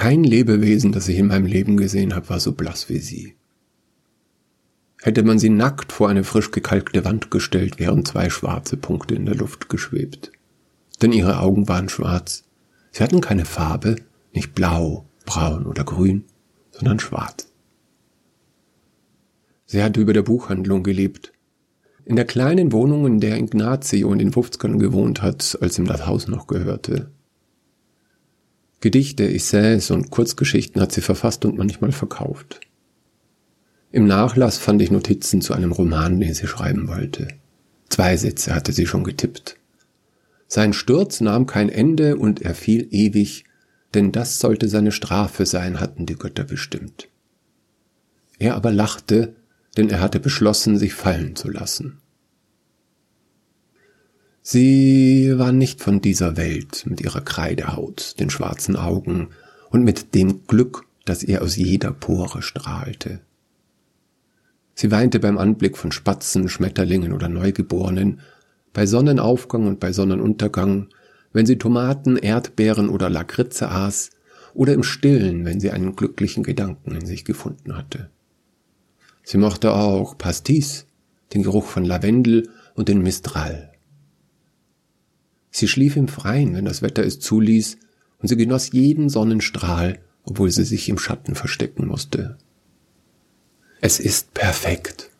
Kein 0.00 0.24
Lebewesen, 0.24 0.92
das 0.92 1.08
ich 1.08 1.18
in 1.18 1.26
meinem 1.26 1.44
Leben 1.44 1.76
gesehen 1.76 2.14
habe, 2.14 2.30
war 2.30 2.40
so 2.40 2.52
blass 2.52 2.88
wie 2.88 3.00
sie. 3.00 3.34
Hätte 5.02 5.22
man 5.22 5.38
sie 5.38 5.50
nackt 5.50 5.92
vor 5.92 6.08
eine 6.08 6.24
frisch 6.24 6.52
gekalkte 6.52 7.04
Wand 7.04 7.30
gestellt, 7.30 7.78
wären 7.78 8.06
zwei 8.06 8.30
schwarze 8.30 8.78
Punkte 8.78 9.14
in 9.14 9.26
der 9.26 9.34
Luft 9.34 9.68
geschwebt. 9.68 10.32
Denn 11.02 11.12
ihre 11.12 11.38
Augen 11.40 11.68
waren 11.68 11.90
schwarz. 11.90 12.44
Sie 12.92 13.02
hatten 13.02 13.20
keine 13.20 13.44
Farbe, 13.44 13.96
nicht 14.32 14.54
blau, 14.54 15.04
braun 15.26 15.66
oder 15.66 15.84
grün, 15.84 16.24
sondern 16.70 16.98
schwarz. 16.98 17.52
Sie 19.66 19.82
hatte 19.82 20.00
über 20.00 20.14
der 20.14 20.22
Buchhandlung 20.22 20.82
gelebt. 20.82 21.34
In 22.06 22.16
der 22.16 22.24
kleinen 22.24 22.72
Wohnung, 22.72 23.06
in 23.06 23.20
der 23.20 23.36
Ignazio 23.36 24.10
in 24.14 24.18
den 24.18 24.32
50ern 24.32 24.78
gewohnt 24.78 25.20
hat, 25.20 25.58
als 25.60 25.78
ihm 25.78 25.84
das 25.84 26.06
Haus 26.06 26.26
noch 26.26 26.46
gehörte. 26.46 27.10
Gedichte, 28.80 29.28
Essays 29.30 29.90
und 29.90 30.10
Kurzgeschichten 30.10 30.80
hat 30.80 30.92
sie 30.92 31.02
verfasst 31.02 31.44
und 31.44 31.58
manchmal 31.58 31.92
verkauft. 31.92 32.60
Im 33.92 34.06
Nachlass 34.06 34.56
fand 34.56 34.80
ich 34.80 34.90
Notizen 34.90 35.42
zu 35.42 35.52
einem 35.52 35.72
Roman, 35.72 36.20
den 36.20 36.32
sie 36.32 36.46
schreiben 36.46 36.88
wollte. 36.88 37.28
Zwei 37.88 38.16
Sätze 38.16 38.54
hatte 38.54 38.72
sie 38.72 38.86
schon 38.86 39.04
getippt. 39.04 39.56
Sein 40.46 40.72
Sturz 40.72 41.20
nahm 41.20 41.46
kein 41.46 41.68
Ende 41.68 42.16
und 42.16 42.40
er 42.42 42.54
fiel 42.54 42.88
ewig, 42.90 43.44
denn 43.94 44.12
das 44.12 44.38
sollte 44.38 44.68
seine 44.68 44.92
Strafe 44.92 45.44
sein, 45.44 45.80
hatten 45.80 46.06
die 46.06 46.16
Götter 46.16 46.44
bestimmt. 46.44 47.08
Er 48.38 48.54
aber 48.54 48.72
lachte, 48.72 49.34
denn 49.76 49.90
er 49.90 50.00
hatte 50.00 50.20
beschlossen, 50.20 50.78
sich 50.78 50.94
fallen 50.94 51.36
zu 51.36 51.50
lassen. 51.50 51.98
Sie 54.42 55.34
war 55.36 55.52
nicht 55.52 55.82
von 55.82 56.00
dieser 56.00 56.36
Welt 56.36 56.84
mit 56.86 57.00
ihrer 57.00 57.20
Kreidehaut, 57.20 58.18
den 58.18 58.30
schwarzen 58.30 58.76
Augen 58.76 59.28
und 59.70 59.84
mit 59.84 60.14
dem 60.14 60.46
Glück, 60.46 60.86
das 61.04 61.22
ihr 61.22 61.42
aus 61.42 61.56
jeder 61.56 61.92
Pore 61.92 62.42
strahlte. 62.42 63.20
Sie 64.74 64.90
weinte 64.90 65.20
beim 65.20 65.36
Anblick 65.36 65.76
von 65.76 65.92
Spatzen, 65.92 66.48
Schmetterlingen 66.48 67.12
oder 67.12 67.28
Neugeborenen, 67.28 68.20
bei 68.72 68.86
Sonnenaufgang 68.86 69.66
und 69.66 69.78
bei 69.78 69.92
Sonnenuntergang, 69.92 70.88
wenn 71.32 71.44
sie 71.44 71.58
Tomaten, 71.58 72.16
Erdbeeren 72.16 72.88
oder 72.88 73.10
Lakritze 73.10 73.70
aß, 73.70 74.10
oder 74.54 74.72
im 74.72 74.82
Stillen, 74.82 75.44
wenn 75.44 75.60
sie 75.60 75.70
einen 75.70 75.94
glücklichen 75.96 76.42
Gedanken 76.42 76.92
in 76.92 77.06
sich 77.06 77.24
gefunden 77.24 77.76
hatte. 77.76 78.10
Sie 79.22 79.38
mochte 79.38 79.72
auch 79.74 80.18
Pastis, 80.18 80.86
den 81.34 81.42
Geruch 81.42 81.66
von 81.66 81.84
Lavendel 81.84 82.48
und 82.74 82.88
den 82.88 83.02
Mistral. 83.02 83.69
Sie 85.60 85.68
schlief 85.68 85.94
im 85.96 86.08
Freien, 86.08 86.54
wenn 86.54 86.64
das 86.64 86.80
Wetter 86.80 87.04
es 87.04 87.20
zuließ, 87.20 87.76
und 88.18 88.28
sie 88.28 88.36
genoss 88.38 88.72
jeden 88.72 89.10
Sonnenstrahl, 89.10 89.98
obwohl 90.24 90.50
sie 90.50 90.64
sich 90.64 90.88
im 90.88 90.96
Schatten 90.96 91.34
verstecken 91.34 91.86
musste. 91.86 92.38
Es 93.82 94.00
ist 94.00 94.32
perfekt, 94.32 95.10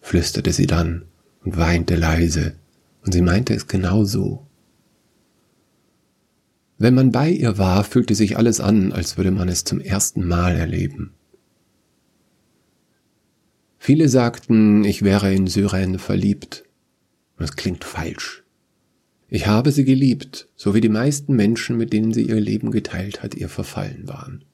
flüsterte 0.00 0.50
sie 0.50 0.66
dann 0.66 1.04
und 1.44 1.58
weinte 1.58 1.94
leise, 1.96 2.54
und 3.04 3.12
sie 3.12 3.20
meinte 3.20 3.52
es 3.52 3.66
genau 3.66 4.04
so. 4.04 4.46
Wenn 6.78 6.94
man 6.94 7.12
bei 7.12 7.28
ihr 7.28 7.58
war, 7.58 7.84
fühlte 7.84 8.14
sich 8.14 8.38
alles 8.38 8.60
an, 8.60 8.92
als 8.92 9.18
würde 9.18 9.30
man 9.30 9.50
es 9.50 9.64
zum 9.64 9.78
ersten 9.78 10.26
Mal 10.26 10.56
erleben. 10.56 11.12
Viele 13.76 14.08
sagten, 14.08 14.84
ich 14.84 15.02
wäre 15.02 15.34
in 15.34 15.48
Syrene 15.48 15.98
verliebt. 15.98 16.64
Das 17.36 17.56
klingt 17.56 17.84
falsch. 17.84 18.41
Ich 19.34 19.46
habe 19.46 19.72
sie 19.72 19.86
geliebt, 19.86 20.46
so 20.56 20.74
wie 20.74 20.82
die 20.82 20.90
meisten 20.90 21.34
Menschen, 21.34 21.78
mit 21.78 21.94
denen 21.94 22.12
sie 22.12 22.24
ihr 22.24 22.38
Leben 22.38 22.70
geteilt 22.70 23.22
hat, 23.22 23.34
ihr 23.34 23.48
verfallen 23.48 24.06
waren. 24.06 24.44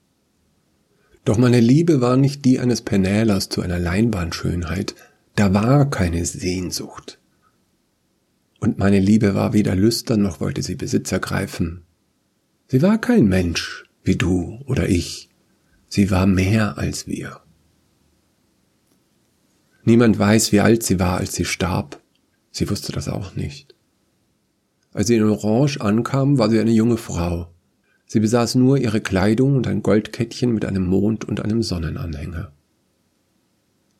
Doch 1.24 1.36
meine 1.36 1.58
Liebe 1.58 2.00
war 2.00 2.16
nicht 2.16 2.44
die 2.44 2.60
eines 2.60 2.82
Penälers 2.82 3.48
zu 3.48 3.60
einer 3.60 3.80
Leinwandschönheit, 3.80 4.94
da 5.34 5.52
war 5.52 5.90
keine 5.90 6.24
Sehnsucht. 6.24 7.18
Und 8.60 8.78
meine 8.78 9.00
Liebe 9.00 9.34
war 9.34 9.52
weder 9.52 9.74
lüstern 9.74 10.22
noch 10.22 10.40
wollte 10.40 10.62
sie 10.62 10.76
Besitz 10.76 11.10
ergreifen. 11.10 11.82
Sie 12.68 12.80
war 12.80 13.00
kein 13.00 13.26
Mensch 13.26 13.84
wie 14.04 14.14
du 14.14 14.60
oder 14.66 14.88
ich, 14.88 15.28
sie 15.88 16.12
war 16.12 16.26
mehr 16.26 16.78
als 16.78 17.08
wir. 17.08 17.40
Niemand 19.82 20.20
weiß, 20.20 20.52
wie 20.52 20.60
alt 20.60 20.84
sie 20.84 21.00
war, 21.00 21.16
als 21.16 21.34
sie 21.34 21.46
starb, 21.46 22.00
sie 22.52 22.70
wusste 22.70 22.92
das 22.92 23.08
auch 23.08 23.34
nicht. 23.34 23.74
Als 24.92 25.08
sie 25.08 25.16
in 25.16 25.24
Orange 25.24 25.80
ankam, 25.80 26.38
war 26.38 26.50
sie 26.50 26.58
eine 26.58 26.70
junge 26.70 26.96
Frau. 26.96 27.48
Sie 28.06 28.20
besaß 28.20 28.54
nur 28.54 28.78
ihre 28.78 29.00
Kleidung 29.00 29.56
und 29.56 29.66
ein 29.66 29.82
Goldkettchen 29.82 30.52
mit 30.52 30.64
einem 30.64 30.86
Mond 30.86 31.26
und 31.26 31.40
einem 31.44 31.62
Sonnenanhänger. 31.62 32.52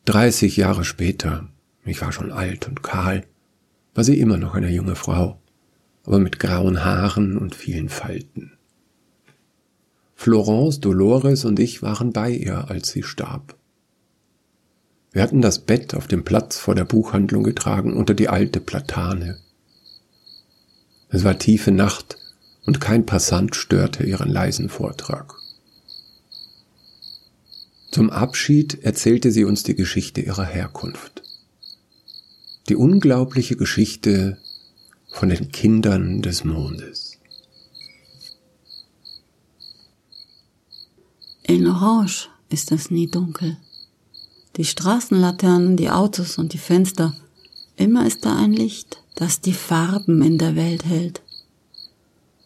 Dreißig 0.07 0.57
Jahre 0.57 0.85
später, 0.85 1.49
ich 1.85 2.01
war 2.01 2.13
schon 2.13 2.33
alt 2.33 2.67
und 2.69 2.83
kahl, 2.83 3.25
war 3.95 4.05
sie 4.05 4.19
immer 4.19 4.39
noch 4.39 4.55
eine 4.55 4.71
junge 4.71 4.95
Frau, 4.95 5.39
aber 6.05 6.19
mit 6.19 6.39
grauen 6.39 6.85
Haaren 6.85 7.37
und 7.37 7.55
vielen 7.55 7.91
Falten. 7.91 8.53
Florence, 10.15 10.81
Dolores 10.81 11.45
und 11.45 11.61
ich 11.61 11.83
waren 11.83 12.13
bei 12.13 12.31
ihr, 12.31 12.71
als 12.71 12.89
sie 12.89 13.03
starb. 13.03 13.57
Wir 15.13 15.23
hatten 15.23 15.43
das 15.43 15.59
Bett 15.59 15.95
auf 15.95 16.07
dem 16.07 16.25
Platz 16.25 16.59
vor 16.59 16.75
der 16.75 16.85
Buchhandlung 16.85 17.45
getragen 17.45 17.93
unter 17.93 18.15
die 18.15 18.29
alte 18.29 18.61
Platane. 18.61 19.39
Es 21.11 21.25
war 21.25 21.39
tiefe 21.39 21.71
Nacht 21.71 22.17
und 22.67 22.81
kein 22.81 23.07
Passant 23.07 23.57
störte 23.57 24.05
ihren 24.05 24.31
leisen 24.31 24.69
Vortrag. 24.69 25.35
Zum 27.91 28.11
Abschied 28.11 28.85
erzählte 28.85 29.33
sie 29.33 29.45
uns 29.45 29.63
die 29.63 29.75
Geschichte 29.75 30.21
ihrer 30.21 30.45
Herkunft. 30.45 31.23
Die 32.69 32.77
unglaubliche 32.77 33.57
Geschichte 33.57 34.39
von 35.11 35.31
den 35.31 35.51
Kindern 35.51 36.21
des 36.21 36.45
Mondes. 36.45 37.19
In 41.43 41.67
Orange 41.67 42.29
ist 42.51 42.71
es 42.73 42.91
nie 42.91 43.07
dunkel. 43.07 43.57
Die 44.59 44.67
Straßenlaternen, 44.67 45.79
die 45.79 45.89
Autos 45.89 46.37
und 46.37 46.53
die 46.53 46.59
Fenster, 46.59 47.17
immer 47.79 48.07
ist 48.07 48.25
da 48.25 48.37
ein 48.37 48.53
Licht 48.53 48.99
das 49.19 49.41
die 49.41 49.53
Farben 49.53 50.23
in 50.23 50.39
der 50.39 50.55
Welt 50.55 50.85
hält. 50.85 51.23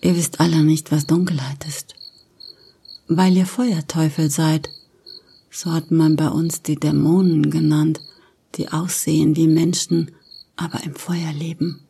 Ihr 0.01 0.17
wisst 0.17 0.41
alle 0.41 0.65
nicht, 0.65 0.91
was 0.91 1.07
Dunkelheit 1.07 1.67
ist. 1.67 1.95
Weil 3.09 3.37
ihr 3.37 3.45
Feuerteufel 3.45 4.31
seid, 4.31 4.71
so 5.51 5.71
hat 5.71 5.91
man 5.91 6.17
bei 6.17 6.29
uns 6.29 6.63
die 6.63 6.77
Dämonen 6.77 7.51
genannt, 7.51 8.01
die 8.55 8.71
aussehen 8.71 9.37
wie 9.37 9.49
Menschen, 9.49 10.13
aber 10.57 10.83
im 10.83 10.95
Feuer 10.95 11.31
leben. 11.35 11.81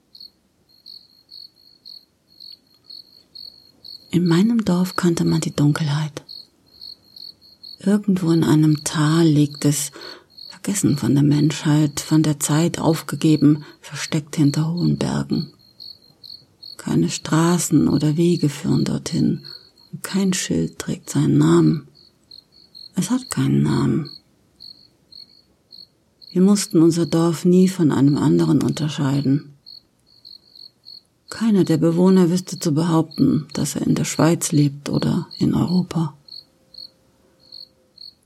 In 4.10 4.26
meinem 4.26 4.64
Dorf 4.64 4.96
kannte 4.96 5.24
man 5.24 5.40
die 5.40 5.54
Dunkelheit. 5.54 6.24
Irgendwo 7.78 8.32
in 8.32 8.42
einem 8.42 8.82
Tal 8.82 9.28
liegt 9.28 9.64
es, 9.64 9.92
vergessen 10.62 10.96
von 10.96 11.14
der 11.14 11.24
Menschheit, 11.24 11.98
von 11.98 12.22
der 12.22 12.38
Zeit 12.38 12.78
aufgegeben, 12.78 13.64
versteckt 13.80 14.36
hinter 14.36 14.72
hohen 14.72 14.96
Bergen. 14.96 15.52
Keine 16.76 17.08
Straßen 17.08 17.88
oder 17.88 18.16
Wege 18.16 18.48
führen 18.48 18.84
dorthin, 18.84 19.44
und 19.90 20.04
kein 20.04 20.32
Schild 20.32 20.78
trägt 20.78 21.10
seinen 21.10 21.36
Namen. 21.36 21.88
Es 22.94 23.10
hat 23.10 23.28
keinen 23.28 23.64
Namen. 23.64 24.10
Wir 26.30 26.42
mussten 26.42 26.80
unser 26.80 27.06
Dorf 27.06 27.44
nie 27.44 27.66
von 27.66 27.90
einem 27.90 28.16
anderen 28.16 28.62
unterscheiden. 28.62 29.56
Keiner 31.28 31.64
der 31.64 31.78
Bewohner 31.78 32.30
wüsste 32.30 32.60
zu 32.60 32.70
behaupten, 32.70 33.48
dass 33.52 33.74
er 33.74 33.84
in 33.84 33.96
der 33.96 34.04
Schweiz 34.04 34.52
lebt 34.52 34.90
oder 34.90 35.26
in 35.38 35.54
Europa. 35.54 36.14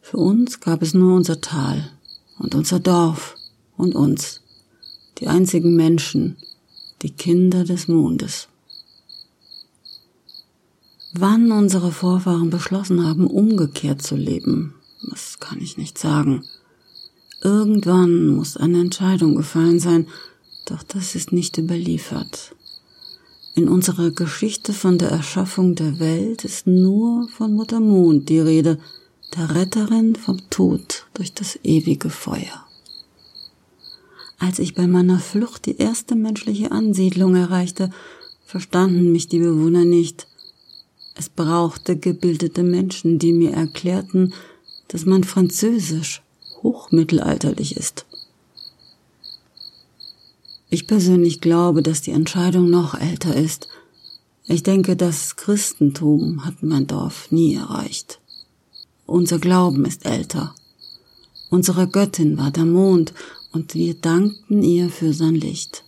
Für 0.03 0.19
uns 0.19 0.61
gab 0.61 0.83
es 0.83 0.93
nur 0.93 1.17
unser 1.17 1.41
Tal, 1.41 1.96
und 2.39 2.55
unser 2.55 2.81
Dorf 2.81 3.37
und 3.77 3.95
uns, 3.95 4.41
die 5.19 5.29
einzigen 5.29 5.77
Menschen, 5.77 6.37
die 7.03 7.11
Kinder 7.11 7.65
des 7.65 7.89
Mondes. 7.89 8.49
Wann 11.13 11.51
unsere 11.51 11.93
Vorfahren 11.93 12.51
beschlossen 12.51 13.05
haben, 13.07 13.27
umgekehrt 13.27 14.03
zu 14.03 14.17
leben, 14.17 14.75
das 15.11 15.39
kann 15.41 15.61
ich 15.61 15.79
nicht 15.79 15.99
sagen. 15.99 16.45
Irgendwann 17.43 18.29
muss 18.29 18.57
eine 18.57 18.81
Entscheidung 18.81 19.35
gefallen 19.35 19.79
sein, 19.79 20.07
doch 20.67 20.83
das 20.83 21.15
ist 21.15 21.33
nicht 21.33 21.59
überliefert. 21.59 22.55
In 23.55 23.69
unserer 23.69 24.11
Geschichte 24.11 24.75
von 24.75 24.99
der 24.99 25.11
Erschaffung 25.11 25.75
der 25.75 25.99
Welt 25.99 26.45
ist 26.45 26.67
nur 26.67 27.29
von 27.29 27.55
Mutter 27.55 27.81
Mond 27.81 28.29
die 28.29 28.41
Rede, 28.41 28.79
der 29.35 29.55
Retterin 29.55 30.17
vom 30.17 30.39
Tod 30.51 31.07
durch 31.15 31.33
das 31.33 31.59
ewige 31.63 32.11
Feuer. 32.11 32.67
Als 34.39 34.59
ich 34.59 34.75
bei 34.75 34.87
meiner 34.87 35.19
Flucht 35.19 35.67
die 35.67 35.79
erste 35.79 36.15
menschliche 36.15 36.71
Ansiedlung 36.71 37.35
erreichte, 37.35 37.91
verstanden 38.45 39.13
mich 39.13 39.29
die 39.29 39.39
Bewohner 39.39 39.85
nicht. 39.85 40.27
Es 41.15 41.29
brauchte 41.29 41.97
gebildete 41.97 42.63
Menschen, 42.63 43.19
die 43.19 43.33
mir 43.33 43.53
erklärten, 43.53 44.35
dass 44.89 45.07
mein 45.07 45.25
Französisch 45.25 46.23
hochmittelalterlich 46.63 47.77
ist. 47.77 48.05
Ich 50.69 50.87
persönlich 50.87 51.41
glaube, 51.41 51.83
dass 51.83 52.03
die 52.03 52.11
Entscheidung 52.11 52.69
noch 52.71 52.95
älter 52.95 53.35
ist. 53.35 53.69
Ich 54.45 54.63
denke, 54.63 54.97
das 54.97 55.37
Christentum 55.37 56.45
hat 56.45 56.63
mein 56.63 56.87
Dorf 56.87 57.31
nie 57.31 57.55
erreicht. 57.55 58.21
Unser 59.07 59.39
Glauben 59.39 59.85
ist 59.85 60.05
älter. 60.05 60.55
Unsere 61.49 61.87
Göttin 61.87 62.37
war 62.39 62.51
der 62.51 62.65
Mond 62.65 63.15
und 63.53 63.75
wir 63.75 63.95
dankten 63.95 64.63
ihr 64.63 64.91
für 64.91 65.13
sein 65.13 65.37
Licht. 65.37 65.85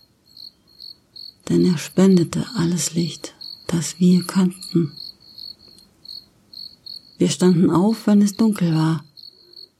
Denn 1.49 1.65
er 1.65 1.77
spendete 1.77 2.45
alles 2.55 2.93
Licht, 2.93 3.33
das 3.67 3.99
wir 3.99 4.23
kannten. 4.23 4.93
Wir 7.17 7.29
standen 7.29 7.69
auf, 7.69 8.07
wenn 8.07 8.21
es 8.21 8.37
dunkel 8.37 8.73
war, 8.73 9.03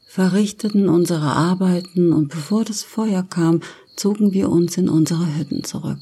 verrichteten 0.06 0.90
unsere 0.90 1.32
Arbeiten 1.32 2.12
und 2.12 2.28
bevor 2.28 2.64
das 2.64 2.82
Feuer 2.82 3.22
kam, 3.22 3.62
zogen 3.96 4.32
wir 4.34 4.50
uns 4.50 4.76
in 4.76 4.90
unsere 4.90 5.38
Hütten 5.38 5.64
zurück. 5.64 6.00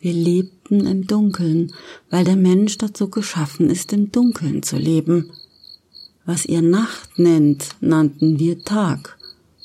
Wir 0.00 0.12
lebten 0.12 0.86
im 0.86 1.06
Dunkeln, 1.06 1.72
weil 2.10 2.24
der 2.24 2.36
Mensch 2.36 2.78
dazu 2.78 3.08
geschaffen 3.08 3.68
ist, 3.68 3.92
im 3.92 4.10
Dunkeln 4.10 4.62
zu 4.62 4.76
leben. 4.76 5.30
Was 6.28 6.44
ihr 6.44 6.60
Nacht 6.60 7.18
nennt, 7.18 7.68
nannten 7.80 8.38
wir 8.38 8.62
Tag, 8.62 9.16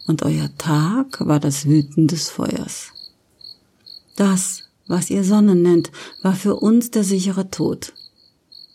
und 0.07 0.24
euer 0.24 0.50
Tag 0.57 1.19
war 1.19 1.42
das 1.42 1.65
Wüten 1.65 2.07
des 2.07 2.30
Feuers. 2.30 2.94
Das, 4.15 4.63
was 4.88 5.10
ihr 5.10 5.25
Sonne 5.25 5.56
nennt, 5.56 5.92
war 6.21 6.36
für 6.36 6.56
uns 6.56 6.89
der 6.89 7.04
sichere 7.04 7.51
Tod. 7.51 7.92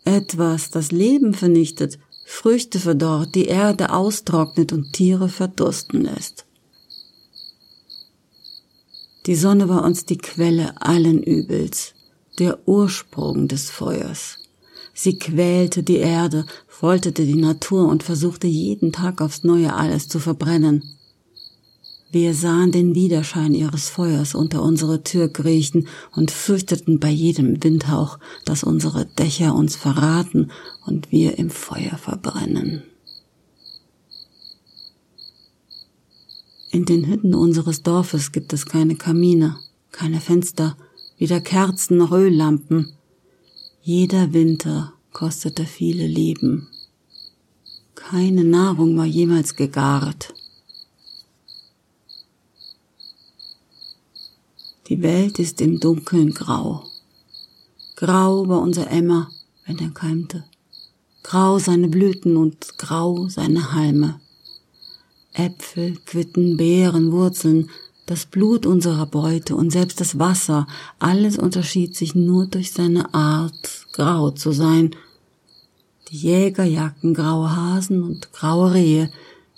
Etwas, 0.05 0.69
das 0.69 0.93
Leben 0.93 1.32
vernichtet, 1.32 1.99
Früchte 2.26 2.79
verdorrt, 2.79 3.35
die 3.35 3.46
Erde 3.46 3.91
austrocknet 3.91 4.75
und 4.75 4.93
Tiere 4.93 5.31
verdursten 5.31 6.02
lässt. 6.02 6.44
Die 9.25 9.34
Sonne 9.34 9.70
war 9.70 9.82
uns 9.82 10.05
die 10.05 10.19
Quelle 10.19 10.79
allen 10.82 11.23
Übels, 11.23 11.94
der 12.38 12.69
Ursprung 12.69 13.49
des 13.49 13.70
Feuers. 13.70 14.48
Sie 15.00 15.17
quälte 15.17 15.85
die 15.85 15.99
Erde, 15.99 16.45
folterte 16.67 17.25
die 17.25 17.37
Natur 17.37 17.87
und 17.87 18.03
versuchte 18.03 18.49
jeden 18.49 18.91
Tag 18.91 19.21
aufs 19.21 19.45
neue 19.45 19.73
alles 19.73 20.09
zu 20.09 20.19
verbrennen. 20.19 20.83
Wir 22.11 22.35
sahen 22.35 22.73
den 22.73 22.97
Widerschein 22.97 23.55
ihres 23.55 23.89
Feuers 23.89 24.35
unter 24.35 24.61
unsere 24.61 25.05
Tür 25.05 25.29
kriechen 25.29 25.87
und 26.17 26.33
fürchteten 26.33 26.99
bei 26.99 27.11
jedem 27.11 27.62
Windhauch, 27.62 28.19
dass 28.45 28.65
unsere 28.65 29.06
Dächer 29.06 29.55
uns 29.55 29.77
verraten 29.77 30.50
und 30.85 31.12
wir 31.12 31.39
im 31.39 31.51
Feuer 31.51 31.97
verbrennen. 31.97 32.83
In 36.73 36.87
den 36.87 37.06
Hütten 37.06 37.37
unseres 37.37 37.85
Dorfes 37.85 38.33
gibt 38.33 38.53
es 38.53 38.67
keine 38.67 38.97
Kamine, 38.97 39.59
keine 39.93 40.21
Fenster, 40.21 40.77
weder 41.19 41.41
Kerzen 41.41 41.99
noch 41.99 42.11
Öllampen. 42.11 42.98
Jeder 43.83 44.33
Winter 44.33 44.93
kostete 45.13 45.65
viele 45.65 46.07
Leben. 46.07 46.69
Keine 47.95 48.45
Nahrung 48.45 48.97
war 48.99 49.07
jemals 49.07 49.55
gegart. 49.55 50.35
Die 54.89 55.01
Welt 55.03 55.39
ist 55.39 55.61
im 55.61 55.81
Dunkeln 55.81 56.35
grau. 56.35 56.85
Grau 57.95 58.49
war 58.49 58.61
unser 58.61 58.91
Emmer, 58.91 59.31
wenn 59.67 59.79
er 59.79 59.91
keimte. 59.91 60.45
Grau 61.23 61.59
seine 61.59 61.89
Blüten 61.89 62.37
und 62.37 62.79
grau 62.79 63.29
seine 63.29 63.73
Halme. 63.73 64.21
Äpfel, 65.35 65.97
Quitten, 66.05 66.57
Beeren, 66.57 67.13
Wurzeln, 67.13 67.71
das 68.08 68.25
Blut 68.25 68.64
unserer 68.64 69.05
Beute 69.05 69.55
und 69.55 69.70
selbst 69.70 70.00
das 70.00 70.19
Wasser, 70.19 70.66
alles 70.99 71.38
unterschied 71.38 71.94
sich 71.94 72.14
nur 72.14 72.46
durch 72.46 72.72
seine 72.72 73.12
Art, 73.12 73.87
grau 73.93 74.31
zu 74.31 74.50
sein. 74.52 74.96
Die 76.10 76.16
Jäger 76.16 76.64
jagten 76.64 77.12
graue 77.12 77.55
Hasen 77.55 78.02
und 78.02 78.32
graue 78.32 78.72
Rehe, 78.72 79.10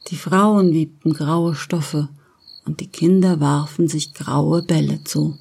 die 0.08 0.17
Frauen 0.17 0.73
wiebten 0.73 1.12
graue 1.12 1.55
Stoffe, 1.55 2.08
und 2.67 2.81
die 2.81 2.88
Kinder 2.88 3.41
warfen 3.41 3.87
sich 3.87 4.14
graue 4.14 4.62
Bälle 4.62 5.02
zu. 5.05 5.38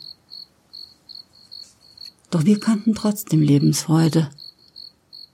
Doch 2.30 2.46
wir 2.46 2.60
kannten 2.60 2.94
trotzdem 2.94 3.42
Lebensfreude. 3.42 4.30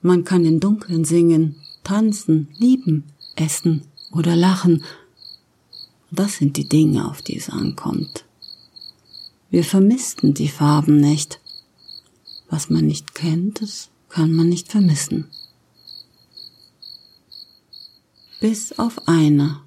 Man 0.02 0.24
kann 0.24 0.46
in 0.46 0.62
Dunkeln 0.62 1.04
singen, 1.04 1.58
tanzen, 1.84 2.48
lieben, 2.58 3.04
essen 3.36 3.84
oder 4.12 4.36
lachen. 4.36 4.82
Das 6.16 6.36
sind 6.36 6.56
die 6.56 6.70
Dinge, 6.70 7.10
auf 7.10 7.22
die 7.22 7.36
es 7.36 7.50
ankommt. 7.50 8.24
Wir 9.50 9.66
vermissten 9.66 10.34
die 10.34 10.48
Farben 10.48 11.02
nicht. 11.02 11.42
Was 12.50 12.70
man 12.70 12.86
nicht 12.86 13.16
kennt, 13.16 13.62
das 13.62 13.90
kann 14.08 14.32
man 14.32 14.48
nicht 14.48 14.72
vermissen. 14.72 15.28
Bis 18.40 18.80
auf 18.80 19.10
eine. 19.10 19.60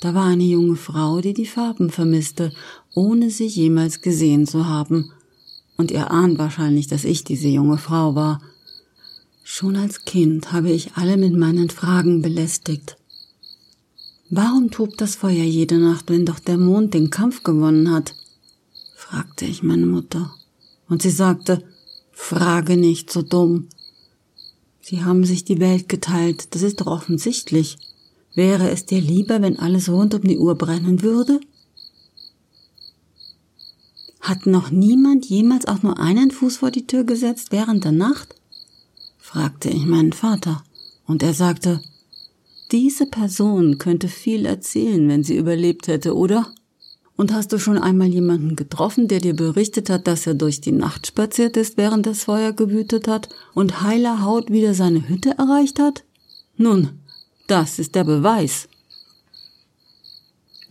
Da 0.00 0.12
war 0.12 0.26
eine 0.26 0.44
junge 0.44 0.76
Frau, 0.76 1.22
die 1.22 1.32
die 1.32 1.46
Farben 1.46 1.88
vermisste, 1.88 2.52
ohne 2.94 3.30
sie 3.30 3.46
jemals 3.46 4.02
gesehen 4.02 4.46
zu 4.46 4.66
haben. 4.66 5.10
Und 5.78 5.90
ihr 5.90 6.10
ahnt 6.10 6.36
wahrscheinlich, 6.36 6.86
dass 6.86 7.04
ich 7.04 7.24
diese 7.24 7.48
junge 7.48 7.78
Frau 7.78 8.14
war. 8.14 8.42
Schon 9.42 9.76
als 9.76 10.04
Kind 10.04 10.52
habe 10.52 10.70
ich 10.70 10.96
alle 10.96 11.16
mit 11.16 11.32
meinen 11.32 11.70
Fragen 11.70 12.20
belästigt. 12.20 12.98
Warum 14.28 14.70
tobt 14.70 15.00
das 15.00 15.14
Feuer 15.14 15.44
jede 15.44 15.78
Nacht, 15.78 16.10
wenn 16.10 16.26
doch 16.26 16.40
der 16.40 16.58
Mond 16.58 16.94
den 16.94 17.10
Kampf 17.10 17.42
gewonnen 17.44 17.92
hat? 17.92 18.14
fragte 18.94 19.44
ich 19.44 19.62
meine 19.62 19.86
Mutter. 19.86 20.34
Und 20.88 21.02
sie 21.02 21.10
sagte, 21.10 21.62
frage 22.10 22.76
nicht 22.76 23.12
so 23.12 23.22
dumm. 23.22 23.68
Sie 24.80 25.04
haben 25.04 25.24
sich 25.24 25.44
die 25.44 25.60
Welt 25.60 25.88
geteilt, 25.88 26.54
das 26.54 26.62
ist 26.62 26.80
doch 26.80 26.86
offensichtlich. 26.86 27.78
Wäre 28.34 28.70
es 28.70 28.84
dir 28.84 29.00
lieber, 29.00 29.42
wenn 29.42 29.58
alles 29.58 29.88
rund 29.88 30.14
um 30.14 30.22
die 30.22 30.38
Uhr 30.38 30.56
brennen 30.56 31.02
würde? 31.02 31.40
Hat 34.20 34.46
noch 34.46 34.70
niemand 34.70 35.26
jemals 35.26 35.66
auch 35.66 35.82
nur 35.82 36.00
einen 36.00 36.32
Fuß 36.32 36.56
vor 36.56 36.72
die 36.72 36.86
Tür 36.86 37.04
gesetzt 37.04 37.52
während 37.52 37.84
der 37.84 37.92
Nacht? 37.92 38.34
fragte 39.18 39.70
ich 39.70 39.86
meinen 39.86 40.12
Vater, 40.12 40.64
und 41.06 41.22
er 41.22 41.34
sagte, 41.34 41.80
diese 42.72 43.06
Person 43.06 43.78
könnte 43.78 44.08
viel 44.08 44.44
erzählen, 44.44 45.08
wenn 45.08 45.22
sie 45.22 45.36
überlebt 45.36 45.88
hätte, 45.88 46.16
oder? 46.16 46.52
Und 47.16 47.32
hast 47.32 47.52
du 47.52 47.58
schon 47.58 47.78
einmal 47.78 48.08
jemanden 48.08 48.56
getroffen, 48.56 49.08
der 49.08 49.20
dir 49.20 49.34
berichtet 49.34 49.88
hat, 49.88 50.06
dass 50.06 50.26
er 50.26 50.34
durch 50.34 50.60
die 50.60 50.72
Nacht 50.72 51.06
spaziert 51.06 51.56
ist, 51.56 51.76
während 51.76 52.04
das 52.04 52.24
Feuer 52.24 52.52
gewütet 52.52 53.08
hat 53.08 53.28
und 53.54 53.82
heiler 53.82 54.22
Haut 54.22 54.50
wieder 54.50 54.74
seine 54.74 55.08
Hütte 55.08 55.38
erreicht 55.38 55.78
hat? 55.78 56.04
Nun, 56.56 56.90
das 57.46 57.78
ist 57.78 57.94
der 57.94 58.04
Beweis. 58.04 58.68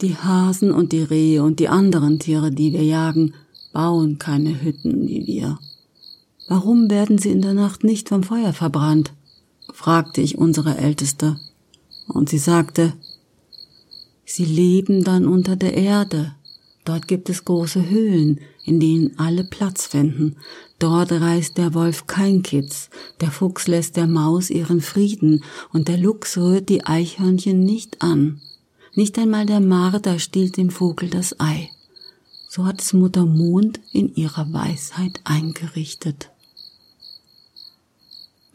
Die 0.01 0.15
Hasen 0.15 0.71
und 0.71 0.91
die 0.91 1.03
Rehe 1.03 1.41
und 1.43 1.59
die 1.59 1.69
anderen 1.69 2.19
Tiere, 2.19 2.51
die 2.51 2.73
wir 2.73 2.83
jagen, 2.83 3.33
bauen 3.71 4.19
keine 4.19 4.61
Hütten 4.61 5.07
wie 5.07 5.25
wir. 5.25 5.57
Warum 6.47 6.91
werden 6.91 7.17
sie 7.17 7.31
in 7.31 7.41
der 7.41 7.53
Nacht 7.53 7.83
nicht 7.83 8.09
vom 8.09 8.23
Feuer 8.23 8.53
verbrannt? 8.53 9.13
fragte 9.73 10.21
ich 10.21 10.37
unsere 10.37 10.77
Älteste. 10.77 11.39
Und 12.07 12.29
sie 12.29 12.37
sagte, 12.37 12.93
sie 14.25 14.45
leben 14.45 15.03
dann 15.03 15.27
unter 15.27 15.55
der 15.55 15.75
Erde. 15.75 16.35
Dort 16.83 17.07
gibt 17.07 17.29
es 17.29 17.45
große 17.45 17.89
Höhlen, 17.89 18.39
in 18.63 18.79
denen 18.79 19.17
alle 19.17 19.43
Platz 19.43 19.87
finden. 19.87 20.37
Dort 20.77 21.11
reißt 21.11 21.57
der 21.57 21.73
Wolf 21.73 22.05
kein 22.05 22.43
Kitz, 22.43 22.89
der 23.21 23.31
Fuchs 23.31 23.67
lässt 23.67 23.95
der 23.95 24.07
Maus 24.07 24.49
ihren 24.49 24.81
Frieden 24.81 25.43
und 25.73 25.87
der 25.87 25.97
Luchs 25.97 26.37
rührt 26.37 26.69
die 26.69 26.85
Eichhörnchen 26.85 27.63
nicht 27.63 28.01
an. 28.01 28.41
Nicht 28.93 29.17
einmal 29.17 29.45
der 29.45 29.61
Marder 29.61 30.19
stiehlt 30.19 30.57
dem 30.57 30.69
Vogel 30.69 31.09
das 31.09 31.39
Ei. 31.39 31.69
So 32.49 32.65
hat 32.65 32.81
es 32.81 32.93
Mutter 32.93 33.25
Mond 33.25 33.79
in 33.91 34.13
ihrer 34.15 34.53
Weisheit 34.53 35.19
eingerichtet. 35.23 36.29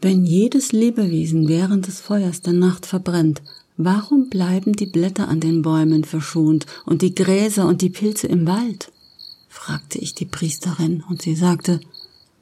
Wenn 0.01 0.25
jedes 0.25 0.71
Lebewesen 0.71 1.47
während 1.47 1.85
des 1.85 2.01
Feuers 2.01 2.41
der 2.41 2.53
Nacht 2.53 2.87
verbrennt, 2.87 3.43
warum 3.77 4.29
bleiben 4.29 4.73
die 4.73 4.87
Blätter 4.87 5.27
an 5.27 5.39
den 5.39 5.61
Bäumen 5.61 6.03
verschont 6.03 6.65
und 6.87 7.03
die 7.03 7.13
Gräser 7.13 7.67
und 7.67 7.83
die 7.83 7.91
Pilze 7.91 8.25
im 8.25 8.47
Wald? 8.47 8.91
fragte 9.47 9.99
ich 9.99 10.15
die 10.15 10.25
Priesterin, 10.25 11.03
und 11.07 11.21
sie 11.21 11.35
sagte, 11.35 11.79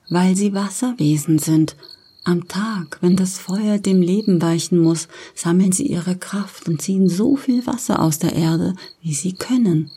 weil 0.10 0.38
sie 0.38 0.54
Wasserwesen 0.54 1.38
sind. 1.38 1.75
Am 2.24 2.48
Tag, 2.48 2.98
wenn 3.01 3.16
das 3.16 3.38
Feuer 3.38 3.78
dem 3.78 4.01
Leben 4.01 4.42
weichen 4.42 4.78
muss, 4.78 5.08
sammeln 5.36 5.72
sie 5.72 5.88
ihre 5.88 6.16
Kraft 6.16 6.70
und 6.70 6.82
ziehen 6.82 7.10
so 7.10 7.36
viel 7.36 7.66
Wasser 7.66 8.01
aus 8.01 8.20
der 8.20 8.34
Erde, 8.34 8.75
wie 9.01 9.13
sie 9.13 9.34
können. 9.34 9.92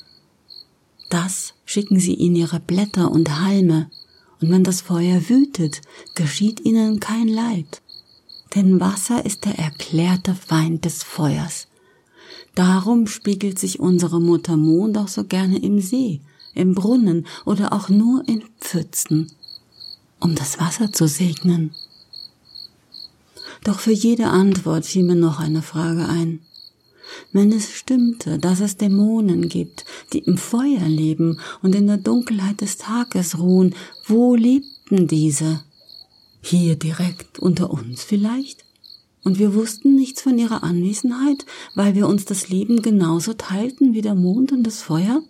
Das 1.11 1.55
schicken 1.65 2.01
sie 2.01 2.15
in 2.15 2.35
ihre 2.35 2.59
Blätter 2.59 3.11
und 3.11 3.41
Halme, 3.41 3.91
und 4.43 4.51
wenn 4.51 4.65
das 4.65 4.81
Feuer 4.81 5.29
wütet, 5.29 5.81
geschieht 6.15 6.61
ihnen 6.61 6.99
kein 6.99 7.29
Leid. 7.29 7.81
Denn 8.55 8.81
Wasser 8.81 9.25
ist 9.25 9.45
der 9.45 9.59
erklärte 9.59 10.35
Feind 10.35 10.85
des 10.85 11.03
Feuers. 11.03 11.69
Darum 12.55 13.07
spiegelt 13.07 13.59
sich 13.59 13.81
unsere 13.81 14.21
Mutter 14.21 14.57
Mond 14.57 14.99
auch 14.99 15.09
so 15.09 15.25
gerne 15.25 15.59
im 15.59 15.81
See, 15.81 16.21
im 16.55 16.75
Brunnen 16.75 17.27
oder 17.47 17.73
auch 17.73 17.89
nur 17.89 18.29
in 18.29 18.43
Pfützen, 18.61 19.33
um 20.21 20.35
das 20.35 20.61
Wasser 20.61 20.93
zu 20.93 21.07
segnen. 21.07 21.75
Doch 23.65 23.79
für 23.79 23.93
jede 23.93 24.27
Antwort 24.27 24.85
fiel 24.85 25.05
mir 25.05 25.15
noch 25.15 25.39
eine 25.39 25.63
Frage 25.63 26.09
ein. 26.09 26.41
Wenn 27.33 27.53
es 27.53 27.71
stimmte, 27.71 28.39
dass 28.39 28.61
es 28.61 28.77
Dämonen 28.77 29.49
gibt, 29.49 29.85
die 30.13 30.21
im 30.21 30.39
Feuer 30.39 30.87
leben 30.87 31.39
und 31.63 31.75
in 31.75 31.87
der 31.87 31.99
Dunkelheit 31.99 32.61
des 32.61 32.77
Tages 32.79 33.39
ruhen, 33.39 33.75
wo 34.07 34.35
lebten 34.35 35.07
diese? 35.07 35.65
Hier 36.41 36.77
direkt 36.77 37.39
unter 37.39 37.71
uns 37.71 38.03
vielleicht? 38.03 38.65
Und 39.25 39.39
wir 39.39 39.55
wussten 39.55 39.95
nichts 39.95 40.23
von 40.23 40.39
ihrer 40.39 40.65
Anwesenheit, 40.65 41.47
weil 41.75 41.95
wir 41.95 42.09
uns 42.09 42.25
das 42.25 42.49
Leben 42.49 42.83
genauso 42.83 43.35
teilten 43.35 43.95
wie 43.95 44.03
der 44.03 44.17
Mond 44.17 44.51
und 44.51 44.65
das 44.65 44.83
Feuer? 44.83 45.23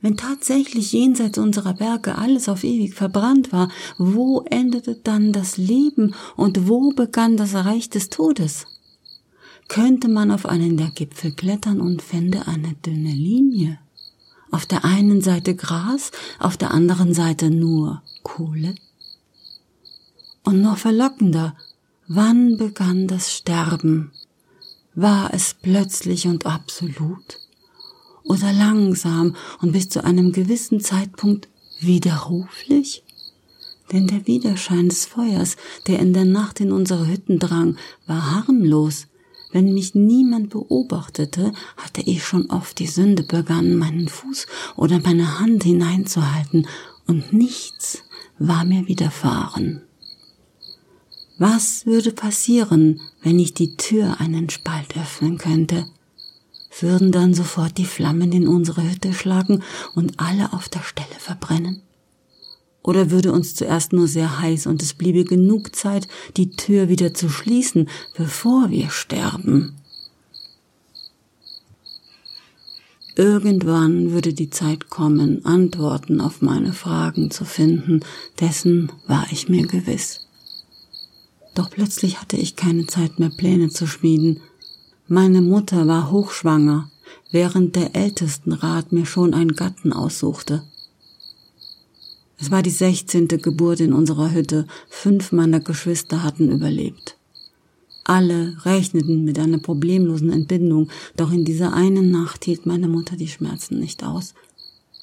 Wenn 0.00 0.16
tatsächlich 0.16 0.92
jenseits 0.92 1.36
unserer 1.36 1.74
Berge 1.74 2.16
alles 2.16 2.48
auf 2.48 2.64
ewig 2.64 2.94
verbrannt 2.94 3.52
war, 3.52 3.70
wo 3.98 4.42
endete 4.42 4.94
dann 4.94 5.32
das 5.32 5.56
Leben 5.56 6.14
und 6.36 6.68
wo 6.68 6.90
begann 6.92 7.36
das 7.36 7.54
Reich 7.54 7.90
des 7.90 8.08
Todes? 8.08 8.66
Könnte 9.68 10.08
man 10.08 10.30
auf 10.30 10.46
einen 10.46 10.76
der 10.76 10.90
Gipfel 10.90 11.32
klettern 11.32 11.80
und 11.80 12.02
fände 12.02 12.46
eine 12.46 12.74
dünne 12.74 13.12
Linie. 13.12 13.78
Auf 14.50 14.66
der 14.66 14.84
einen 14.84 15.20
Seite 15.20 15.54
Gras, 15.54 16.12
auf 16.38 16.56
der 16.56 16.70
anderen 16.70 17.14
Seite 17.14 17.50
nur 17.50 18.02
Kohle. 18.22 18.74
Und 20.44 20.60
noch 20.60 20.78
verlockender, 20.78 21.56
wann 22.06 22.56
begann 22.56 23.08
das 23.08 23.32
Sterben? 23.32 24.12
War 24.94 25.34
es 25.34 25.54
plötzlich 25.60 26.26
und 26.26 26.46
absolut? 26.46 27.40
oder 28.26 28.52
langsam 28.52 29.36
und 29.60 29.72
bis 29.72 29.88
zu 29.88 30.04
einem 30.04 30.32
gewissen 30.32 30.80
Zeitpunkt 30.80 31.48
widerruflich? 31.80 33.02
Denn 33.92 34.08
der 34.08 34.26
Widerschein 34.26 34.88
des 34.88 35.06
Feuers, 35.06 35.56
der 35.86 36.00
in 36.00 36.12
der 36.12 36.24
Nacht 36.24 36.60
in 36.60 36.72
unsere 36.72 37.06
Hütten 37.06 37.38
drang, 37.38 37.76
war 38.06 38.32
harmlos. 38.32 39.06
Wenn 39.52 39.72
mich 39.72 39.94
niemand 39.94 40.50
beobachtete, 40.50 41.52
hatte 41.76 42.02
ich 42.02 42.24
schon 42.24 42.50
oft 42.50 42.78
die 42.78 42.86
Sünde 42.86 43.22
begangen, 43.22 43.76
meinen 43.76 44.08
Fuß 44.08 44.46
oder 44.76 45.00
meine 45.00 45.38
Hand 45.38 45.64
hineinzuhalten, 45.64 46.66
und 47.06 47.32
nichts 47.32 48.02
war 48.38 48.64
mir 48.64 48.88
widerfahren. 48.88 49.82
Was 51.38 51.86
würde 51.86 52.10
passieren, 52.10 53.00
wenn 53.22 53.38
ich 53.38 53.54
die 53.54 53.76
Tür 53.76 54.20
einen 54.20 54.50
Spalt 54.50 54.96
öffnen 54.96 55.38
könnte? 55.38 55.86
würden 56.82 57.12
dann 57.12 57.34
sofort 57.34 57.78
die 57.78 57.84
Flammen 57.84 58.32
in 58.32 58.48
unsere 58.48 58.82
Hütte 58.82 59.12
schlagen 59.12 59.62
und 59.94 60.18
alle 60.18 60.52
auf 60.52 60.68
der 60.68 60.82
Stelle 60.82 61.18
verbrennen? 61.18 61.82
Oder 62.86 63.10
würde 63.10 63.32
uns 63.32 63.56
zuerst 63.56 63.92
nur 63.92 64.06
sehr 64.06 64.40
heiß 64.40 64.68
und 64.68 64.80
es 64.80 64.94
bliebe 64.94 65.24
genug 65.24 65.74
Zeit, 65.74 66.06
die 66.36 66.52
Tür 66.52 66.88
wieder 66.88 67.12
zu 67.12 67.28
schließen, 67.28 67.88
bevor 68.16 68.70
wir 68.70 68.90
sterben? 68.90 69.74
Irgendwann 73.16 74.12
würde 74.12 74.32
die 74.32 74.50
Zeit 74.50 74.88
kommen, 74.88 75.44
Antworten 75.44 76.20
auf 76.20 76.42
meine 76.42 76.72
Fragen 76.72 77.32
zu 77.32 77.44
finden, 77.44 78.00
dessen 78.38 78.92
war 79.08 79.26
ich 79.32 79.48
mir 79.48 79.66
gewiss. 79.66 80.20
Doch 81.56 81.70
plötzlich 81.70 82.20
hatte 82.20 82.36
ich 82.36 82.54
keine 82.54 82.86
Zeit 82.86 83.18
mehr, 83.18 83.30
Pläne 83.30 83.68
zu 83.68 83.88
schmieden, 83.88 84.40
meine 85.08 85.40
Mutter 85.40 85.88
war 85.88 86.12
hochschwanger, 86.12 86.90
während 87.32 87.74
der 87.74 87.96
Ältestenrat 87.96 88.92
mir 88.92 89.06
schon 89.06 89.34
einen 89.34 89.56
Gatten 89.56 89.92
aussuchte. 89.92 90.62
Es 92.38 92.50
war 92.50 92.62
die 92.62 92.70
sechzehnte 92.70 93.38
Geburt 93.38 93.80
in 93.80 93.92
unserer 93.92 94.32
Hütte, 94.32 94.66
fünf 94.88 95.32
meiner 95.32 95.60
Geschwister 95.60 96.22
hatten 96.22 96.50
überlebt. 96.50 97.16
Alle 98.04 98.56
rechneten 98.64 99.24
mit 99.24 99.38
einer 99.38 99.58
problemlosen 99.58 100.30
Entbindung, 100.30 100.88
doch 101.16 101.32
in 101.32 101.44
dieser 101.44 101.72
einen 101.72 102.10
Nacht 102.10 102.44
hielt 102.44 102.66
meine 102.66 102.88
Mutter 102.88 103.16
die 103.16 103.28
Schmerzen 103.28 103.80
nicht 103.80 104.04
aus. 104.04 104.34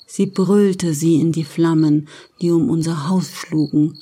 Sie 0.05 0.27
brüllte 0.27 0.93
sie 0.93 1.15
in 1.15 1.31
die 1.31 1.43
Flammen, 1.43 2.07
die 2.39 2.51
um 2.51 2.69
unser 2.69 3.09
Haus 3.09 3.31
schlugen. 3.31 3.97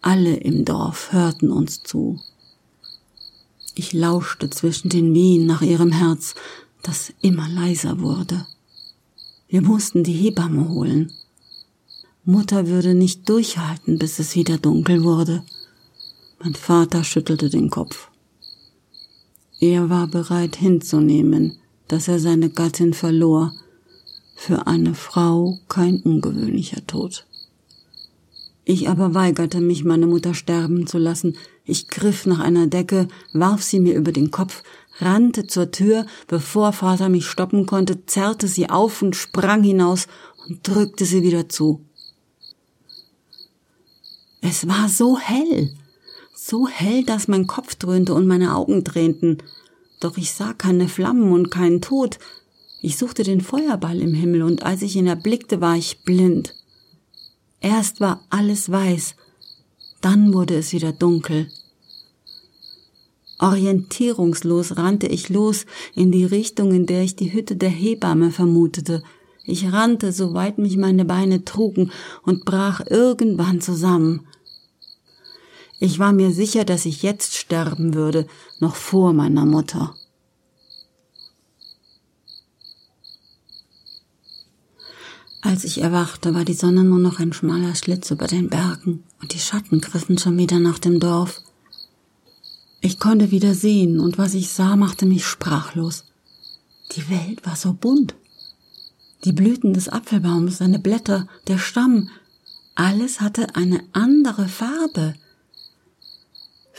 Alle 0.00 0.36
im 0.36 0.64
Dorf 0.64 1.12
hörten 1.12 1.50
uns 1.50 1.82
zu. 1.82 2.18
Ich 3.74 3.92
lauschte 3.92 4.50
zwischen 4.50 4.88
den 4.88 5.14
Wehen 5.14 5.46
nach 5.46 5.62
ihrem 5.62 5.92
Herz, 5.92 6.34
das 6.82 7.12
immer 7.20 7.48
leiser 7.48 8.00
wurde. 8.00 8.46
Wir 9.48 9.62
mussten 9.62 10.02
die 10.02 10.12
Hebamme 10.12 10.68
holen. 10.70 11.12
Mutter 12.24 12.68
würde 12.68 12.94
nicht 12.94 13.28
durchhalten, 13.30 13.98
bis 13.98 14.18
es 14.18 14.34
wieder 14.34 14.58
dunkel 14.58 15.02
wurde. 15.02 15.42
Mein 16.38 16.54
Vater 16.54 17.02
schüttelte 17.02 17.48
den 17.48 17.70
Kopf. 17.70 18.10
Er 19.58 19.88
war 19.88 20.06
bereit 20.06 20.56
hinzunehmen, 20.56 21.58
dass 21.88 22.08
er 22.08 22.18
seine 22.18 22.50
Gattin 22.50 22.92
verlor. 22.92 23.54
Für 24.36 24.66
eine 24.66 24.94
Frau 24.94 25.58
kein 25.68 26.00
ungewöhnlicher 26.00 26.86
Tod. 26.86 27.26
Ich 28.64 28.88
aber 28.90 29.14
weigerte 29.14 29.60
mich, 29.60 29.84
meine 29.84 30.06
Mutter 30.06 30.34
sterben 30.34 30.86
zu 30.86 30.98
lassen. 30.98 31.36
Ich 31.64 31.88
griff 31.88 32.26
nach 32.26 32.40
einer 32.40 32.66
Decke, 32.66 33.08
warf 33.32 33.62
sie 33.62 33.80
mir 33.80 33.94
über 33.94 34.12
den 34.12 34.30
Kopf, 34.30 34.62
rannte 34.98 35.46
zur 35.46 35.70
Tür, 35.70 36.06
bevor 36.28 36.72
Vater 36.74 37.08
mich 37.08 37.26
stoppen 37.26 37.64
konnte, 37.64 38.04
zerrte 38.04 38.46
sie 38.46 38.68
auf 38.68 39.00
und 39.00 39.16
sprang 39.16 39.62
hinaus 39.62 40.06
und 40.46 40.66
drückte 40.68 41.06
sie 41.06 41.22
wieder 41.22 41.48
zu. 41.48 41.86
Es 44.42 44.66
war 44.66 44.88
so 44.88 45.18
hell, 45.18 45.74
so 46.34 46.66
hell, 46.66 47.04
dass 47.04 47.28
mein 47.28 47.46
Kopf 47.46 47.74
dröhnte 47.74 48.14
und 48.14 48.26
meine 48.26 48.56
Augen 48.56 48.84
tränten. 48.84 49.42
Doch 50.00 50.16
ich 50.16 50.32
sah 50.32 50.54
keine 50.54 50.88
Flammen 50.88 51.32
und 51.32 51.50
keinen 51.50 51.82
Tod. 51.82 52.18
Ich 52.80 52.96
suchte 52.96 53.22
den 53.22 53.42
Feuerball 53.42 54.00
im 54.00 54.14
Himmel, 54.14 54.42
und 54.42 54.62
als 54.62 54.80
ich 54.80 54.96
ihn 54.96 55.06
erblickte, 55.06 55.60
war 55.60 55.76
ich 55.76 56.02
blind. 56.04 56.54
Erst 57.60 58.00
war 58.00 58.24
alles 58.30 58.72
weiß, 58.72 59.14
dann 60.00 60.32
wurde 60.32 60.56
es 60.56 60.72
wieder 60.72 60.92
dunkel. 60.92 61.50
Orientierungslos 63.38 64.76
rannte 64.76 65.06
ich 65.06 65.28
los 65.28 65.66
in 65.94 66.10
die 66.10 66.24
Richtung, 66.24 66.72
in 66.72 66.86
der 66.86 67.02
ich 67.02 67.16
die 67.16 67.32
Hütte 67.32 67.56
der 67.56 67.70
Hebamme 67.70 68.30
vermutete. 68.30 69.02
Ich 69.44 69.72
rannte, 69.72 70.12
soweit 70.12 70.58
mich 70.58 70.76
meine 70.76 71.04
Beine 71.04 71.44
trugen, 71.44 71.90
und 72.22 72.44
brach 72.46 72.80
irgendwann 72.88 73.60
zusammen. 73.60 74.26
Ich 75.82 75.98
war 75.98 76.12
mir 76.12 76.30
sicher, 76.30 76.66
dass 76.66 76.84
ich 76.84 77.02
jetzt 77.02 77.34
sterben 77.34 77.94
würde, 77.94 78.26
noch 78.58 78.76
vor 78.76 79.14
meiner 79.14 79.46
Mutter. 79.46 79.94
Als 85.40 85.64
ich 85.64 85.80
erwachte, 85.80 86.34
war 86.34 86.44
die 86.44 86.52
Sonne 86.52 86.84
nur 86.84 86.98
noch 86.98 87.18
ein 87.18 87.32
schmaler 87.32 87.74
Schlitz 87.74 88.10
über 88.10 88.26
den 88.26 88.50
Bergen 88.50 89.04
und 89.22 89.32
die 89.32 89.38
Schatten 89.38 89.80
griffen 89.80 90.18
schon 90.18 90.36
wieder 90.36 90.58
nach 90.58 90.78
dem 90.78 91.00
Dorf. 91.00 91.40
Ich 92.82 92.98
konnte 92.98 93.30
wieder 93.30 93.54
sehen 93.54 94.00
und 94.00 94.18
was 94.18 94.34
ich 94.34 94.50
sah, 94.50 94.76
machte 94.76 95.06
mich 95.06 95.24
sprachlos. 95.24 96.04
Die 96.92 97.08
Welt 97.08 97.46
war 97.46 97.56
so 97.56 97.72
bunt. 97.72 98.14
Die 99.24 99.32
Blüten 99.32 99.72
des 99.72 99.88
Apfelbaums, 99.88 100.58
seine 100.58 100.78
Blätter, 100.78 101.26
der 101.48 101.56
Stamm, 101.56 102.10
alles 102.74 103.22
hatte 103.22 103.56
eine 103.56 103.82
andere 103.92 104.46
Farbe. 104.46 105.14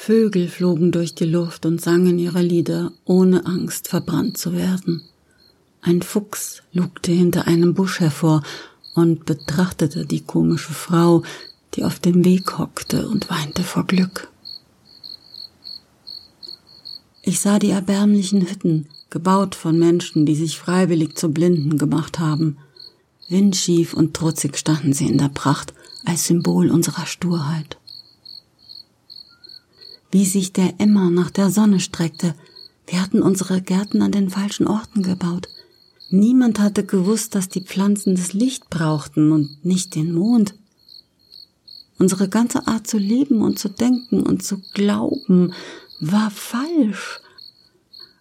Vögel 0.04 0.48
flogen 0.48 0.92
durch 0.92 1.14
die 1.14 1.26
Luft 1.26 1.64
und 1.68 1.80
sangen 1.80 2.18
ihre 2.18 2.42
Lieder, 2.42 2.92
ohne 3.06 3.46
Angst 3.46 3.88
verbrannt 3.88 4.36
zu 4.36 4.54
werden. 4.54 5.04
Ein 5.80 6.02
Fuchs 6.02 6.64
lugte 6.74 7.12
hinter 7.12 7.46
einem 7.46 7.76
Busch 7.76 8.00
hervor 8.00 8.42
und 8.96 9.26
betrachtete 9.26 10.08
die 10.08 10.22
komische 10.22 10.74
Frau, 10.74 11.22
die 11.76 11.84
auf 11.84 12.00
dem 12.00 12.26
Weg 12.26 12.58
hockte 12.58 13.08
und 13.08 13.30
weinte 13.30 13.62
vor 13.62 13.86
Glück. 13.86 14.32
Ich 17.22 17.40
sah 17.40 17.60
die 17.60 17.70
erbärmlichen 17.70 18.50
Hütten, 18.50 18.88
gebaut 19.12 19.54
von 19.54 19.78
Menschen, 19.78 20.26
die 20.26 20.36
sich 20.36 20.58
freiwillig 20.58 21.16
zu 21.16 21.30
Blinden 21.30 21.78
gemacht 21.78 22.18
haben. 22.18 22.58
Windschief 23.30 23.94
und 23.94 24.16
trutzig 24.16 24.58
standen 24.58 24.94
sie 24.94 25.06
in 25.06 25.20
der 25.20 25.30
Pracht 25.30 25.76
als 26.06 26.26
Symbol 26.26 26.72
unserer 26.72 27.06
Sturheit. 27.06 27.78
Wie 30.12 30.26
sich 30.26 30.54
der 30.54 30.80
Emmer 30.80 31.10
nach 31.10 31.32
der 31.32 31.50
Sonne 31.50 31.80
streckte, 31.80 32.36
wir 32.88 33.02
hatten 33.02 33.22
unsere 33.22 33.62
Gärten 33.62 34.02
an 34.02 34.12
den 34.12 34.30
falschen 34.30 34.68
Orten 34.68 35.04
gebaut– 35.04 35.48
Niemand 36.14 36.60
hatte 36.60 36.86
gewusst, 36.86 37.36
dass 37.36 37.48
die 37.48 37.62
Pflanzen 37.62 38.16
das 38.16 38.34
Licht 38.34 38.70
brauchten 38.70 39.32
und 39.32 39.64
nicht 39.64 39.96
den 39.96 40.14
Mond. 40.14 40.56
Unsere 41.98 42.28
ganze 42.28 42.68
Art 42.68 42.86
zu 42.86 42.98
leben 42.98 43.42
und 43.42 43.58
zu 43.58 43.70
denken 43.70 44.22
und 44.22 44.44
zu 44.44 44.62
glauben 44.74 45.54
war 46.02 46.30
falsch. 46.30 47.22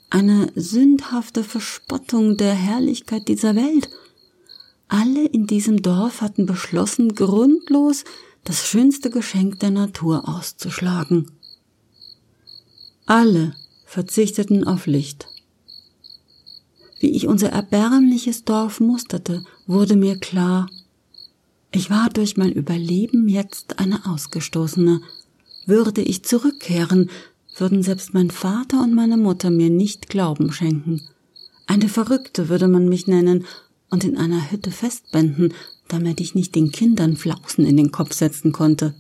Eine 0.09 0.53
sündhafte 0.55 1.43
Verspottung 1.43 2.37
der 2.37 2.55
Herrlichkeit 2.55 3.27
dieser 3.27 3.57
Welt. 3.57 3.91
Alle 4.87 5.27
in 5.27 5.49
diesem 5.49 5.83
Dorf 5.83 6.21
hatten 6.21 6.47
beschlossen, 6.47 7.17
grundlos 7.17 8.05
das 8.45 8.69
schönste 8.69 9.11
Geschenk 9.11 9.59
der 9.59 9.73
Natur 9.73 10.29
auszuschlagen. 10.29 11.33
Alle 13.11 13.57
verzichteten 13.87 14.63
auf 14.63 14.87
Licht. 14.87 15.27
Wie 17.01 17.11
ich 17.11 17.27
unser 17.27 17.49
erbärmliches 17.49 18.45
Dorf 18.45 18.79
musterte, 18.79 19.43
wurde 19.67 19.97
mir 19.97 20.17
klar, 20.17 20.71
ich 21.73 21.91
war 21.91 22.09
durch 22.11 22.37
mein 22.37 22.53
Überleben 22.53 23.29
jetzt 23.29 23.81
eine 23.81 24.07
Ausgestoßene. 24.07 25.01
Würde 25.67 26.03
ich 26.03 26.23
zurückkehren, 26.23 27.11
würden 27.57 27.83
selbst 27.83 28.15
mein 28.15 28.31
Vater 28.31 28.81
und 28.81 28.95
meine 28.95 29.17
Mutter 29.17 29.51
mir 29.51 29.71
nicht 29.71 30.09
Glauben 30.09 30.53
schenken. 30.53 31.03
Eine 31.67 31.89
Verrückte 31.89 32.49
würde 32.49 32.69
man 32.69 32.89
mich 32.89 33.09
nennen 33.09 33.45
und 33.91 34.05
in 34.05 34.17
einer 34.19 34.53
Hütte 34.53 34.71
festbänden, 34.71 35.53
damit 35.89 36.21
ich 36.21 36.37
nicht 36.37 36.55
den 36.55 36.71
Kindern 36.71 37.17
Flausen 37.17 37.67
in 37.67 37.77
den 37.77 37.91
Kopf 37.91 38.13
setzen 38.13 38.53
konnte. 38.53 38.95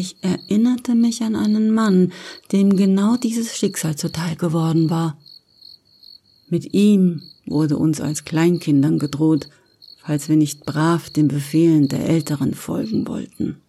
Ich 0.00 0.14
erinnerte 0.20 0.94
mich 0.94 1.22
an 1.22 1.34
einen 1.34 1.72
Mann, 1.72 2.12
dem 2.52 2.76
genau 2.76 3.16
dieses 3.16 3.56
Schicksal 3.56 3.96
zuteil 3.96 4.36
geworden 4.36 4.90
war. 4.90 5.18
Mit 6.48 6.72
ihm 6.72 7.22
wurde 7.46 7.76
uns 7.76 8.00
als 8.00 8.24
Kleinkindern 8.24 9.00
gedroht, 9.00 9.48
falls 10.00 10.28
wir 10.28 10.36
nicht 10.36 10.64
brav 10.64 11.10
den 11.10 11.26
Befehlen 11.26 11.88
der 11.88 12.08
Älteren 12.08 12.54
folgen 12.54 13.08
wollten. 13.08 13.60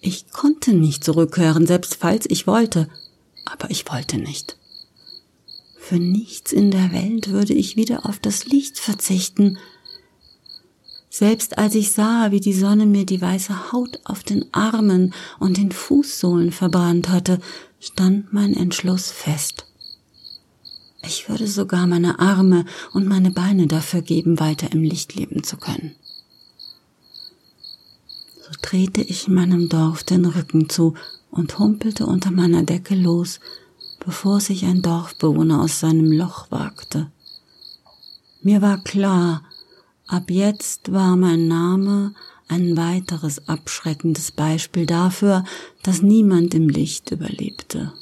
Ich 0.00 0.30
konnte 0.30 0.72
nicht 0.72 1.02
zurückkehren, 1.02 1.66
selbst 1.66 1.96
falls 1.96 2.26
ich 2.30 2.46
wollte, 2.46 2.88
aber 3.44 3.72
ich 3.72 3.90
wollte 3.90 4.18
nicht. 4.18 4.56
Für 5.76 5.98
nichts 5.98 6.52
in 6.52 6.70
der 6.70 6.92
Welt 6.92 7.30
würde 7.30 7.54
ich 7.54 7.74
wieder 7.74 8.06
auf 8.06 8.20
das 8.20 8.46
Licht 8.46 8.78
verzichten. 8.78 9.58
Selbst 11.10 11.56
als 11.58 11.74
ich 11.74 11.92
sah, 11.92 12.30
wie 12.30 12.40
die 12.40 12.52
Sonne 12.52 12.86
mir 12.86 13.06
die 13.06 13.20
weiße 13.20 13.72
Haut 13.72 14.00
auf 14.04 14.22
den 14.22 14.44
Armen 14.52 15.14
und 15.38 15.56
den 15.56 15.72
Fußsohlen 15.72 16.52
verbrannt 16.52 17.08
hatte, 17.08 17.40
stand 17.80 18.32
mein 18.32 18.54
Entschluss 18.54 19.10
fest. 19.10 19.64
Ich 21.02 21.28
würde 21.28 21.46
sogar 21.46 21.86
meine 21.86 22.18
Arme 22.18 22.64
und 22.92 23.06
meine 23.06 23.30
Beine 23.30 23.66
dafür 23.66 24.02
geben, 24.02 24.40
weiter 24.40 24.70
im 24.72 24.82
Licht 24.82 25.14
leben 25.14 25.42
zu 25.42 25.56
können. 25.56 25.94
So 28.42 28.50
drehte 28.60 29.00
ich 29.00 29.28
meinem 29.28 29.68
Dorf 29.68 30.04
den 30.04 30.26
Rücken 30.26 30.68
zu 30.68 30.94
und 31.30 31.58
humpelte 31.58 32.04
unter 32.06 32.30
meiner 32.30 32.62
Decke 32.62 32.94
los, 32.94 33.40
bevor 34.04 34.40
sich 34.40 34.64
ein 34.64 34.82
Dorfbewohner 34.82 35.62
aus 35.62 35.80
seinem 35.80 36.12
Loch 36.12 36.50
wagte. 36.50 37.10
Mir 38.42 38.62
war 38.62 38.82
klar, 38.82 39.42
ab 40.08 40.30
jetzt 40.30 40.92
war 40.92 41.16
mein 41.16 41.46
Name 41.46 42.14
ein 42.48 42.76
weiteres 42.76 43.46
abschreckendes 43.46 44.32
Beispiel 44.32 44.86
dafür, 44.86 45.44
dass 45.82 46.02
niemand 46.02 46.54
im 46.54 46.68
Licht 46.68 47.10
überlebte. 47.10 47.92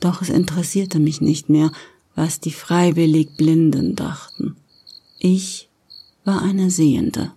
Doch 0.00 0.22
es 0.22 0.28
interessierte 0.28 0.98
mich 0.98 1.20
nicht 1.20 1.48
mehr, 1.48 1.72
was 2.14 2.40
die 2.40 2.52
freiwillig 2.52 3.36
Blinden 3.36 3.96
dachten. 3.96 4.56
Ich 5.18 5.68
war 6.24 6.42
eine 6.42 6.70
Sehende. 6.70 7.32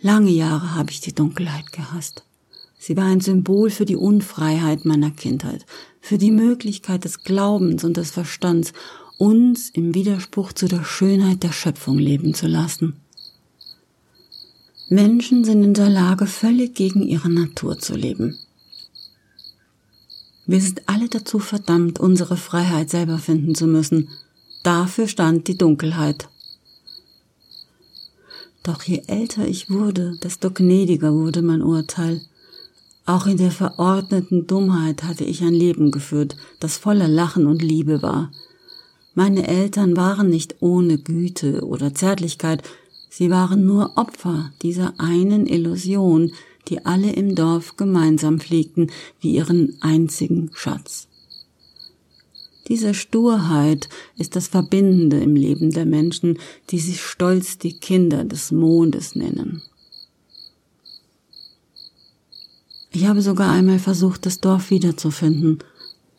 Lange 0.00 0.30
Jahre 0.30 0.74
habe 0.74 0.90
ich 0.90 1.00
die 1.00 1.14
Dunkelheit 1.14 1.72
gehasst. 1.72 2.24
Sie 2.78 2.96
war 2.96 3.04
ein 3.04 3.20
Symbol 3.20 3.70
für 3.70 3.86
die 3.86 3.96
Unfreiheit 3.96 4.84
meiner 4.84 5.10
Kindheit, 5.10 5.64
für 6.00 6.18
die 6.18 6.30
Möglichkeit 6.30 7.04
des 7.04 7.24
Glaubens 7.24 7.82
und 7.84 7.96
des 7.96 8.10
Verstands, 8.10 8.74
uns 9.18 9.70
im 9.70 9.94
Widerspruch 9.94 10.52
zu 10.52 10.66
der 10.66 10.84
Schönheit 10.84 11.42
der 11.42 11.52
Schöpfung 11.52 11.98
leben 11.98 12.34
zu 12.34 12.46
lassen. 12.46 12.96
Menschen 14.88 15.44
sind 15.44 15.62
in 15.62 15.74
der 15.74 15.88
Lage, 15.88 16.26
völlig 16.26 16.74
gegen 16.74 17.02
ihre 17.02 17.30
Natur 17.30 17.78
zu 17.78 17.94
leben. 17.94 18.38
Wir 20.46 20.60
sind 20.60 20.82
alle 20.86 21.08
dazu 21.08 21.38
verdammt, 21.38 21.98
unsere 21.98 22.36
Freiheit 22.36 22.90
selber 22.90 23.18
finden 23.18 23.54
zu 23.54 23.66
müssen. 23.66 24.10
Dafür 24.62 25.08
stand 25.08 25.48
die 25.48 25.56
Dunkelheit. 25.56 26.28
Doch 28.62 28.82
je 28.82 29.02
älter 29.06 29.46
ich 29.46 29.70
wurde, 29.70 30.18
desto 30.22 30.50
gnädiger 30.50 31.12
wurde 31.12 31.42
mein 31.42 31.62
Urteil. 31.62 32.20
Auch 33.06 33.26
in 33.26 33.36
der 33.36 33.50
verordneten 33.50 34.46
Dummheit 34.46 35.02
hatte 35.02 35.24
ich 35.24 35.42
ein 35.42 35.52
Leben 35.52 35.90
geführt, 35.90 36.36
das 36.60 36.76
voller 36.76 37.08
Lachen 37.08 37.46
und 37.46 37.62
Liebe 37.62 38.02
war. 38.02 38.30
Meine 39.14 39.46
Eltern 39.46 39.96
waren 39.96 40.28
nicht 40.28 40.56
ohne 40.60 40.98
Güte 40.98 41.64
oder 41.64 41.94
Zärtlichkeit, 41.94 42.62
sie 43.08 43.30
waren 43.30 43.64
nur 43.64 43.96
Opfer 43.96 44.52
dieser 44.62 44.98
einen 44.98 45.46
Illusion, 45.46 46.32
die 46.68 46.84
alle 46.84 47.12
im 47.12 47.34
Dorf 47.34 47.76
gemeinsam 47.76 48.40
pflegten 48.40 48.90
wie 49.20 49.34
ihren 49.34 49.76
einzigen 49.80 50.50
Schatz. 50.54 51.08
Diese 52.68 52.94
Sturheit 52.94 53.88
ist 54.16 54.36
das 54.36 54.48
Verbindende 54.48 55.20
im 55.20 55.36
Leben 55.36 55.70
der 55.70 55.84
Menschen, 55.84 56.38
die 56.70 56.78
sich 56.78 57.02
stolz 57.02 57.58
die 57.58 57.74
Kinder 57.74 58.24
des 58.24 58.52
Mondes 58.52 59.14
nennen. 59.14 59.62
Ich 62.90 63.06
habe 63.06 63.22
sogar 63.22 63.52
einmal 63.52 63.78
versucht, 63.78 64.24
das 64.24 64.40
Dorf 64.40 64.70
wiederzufinden, 64.70 65.58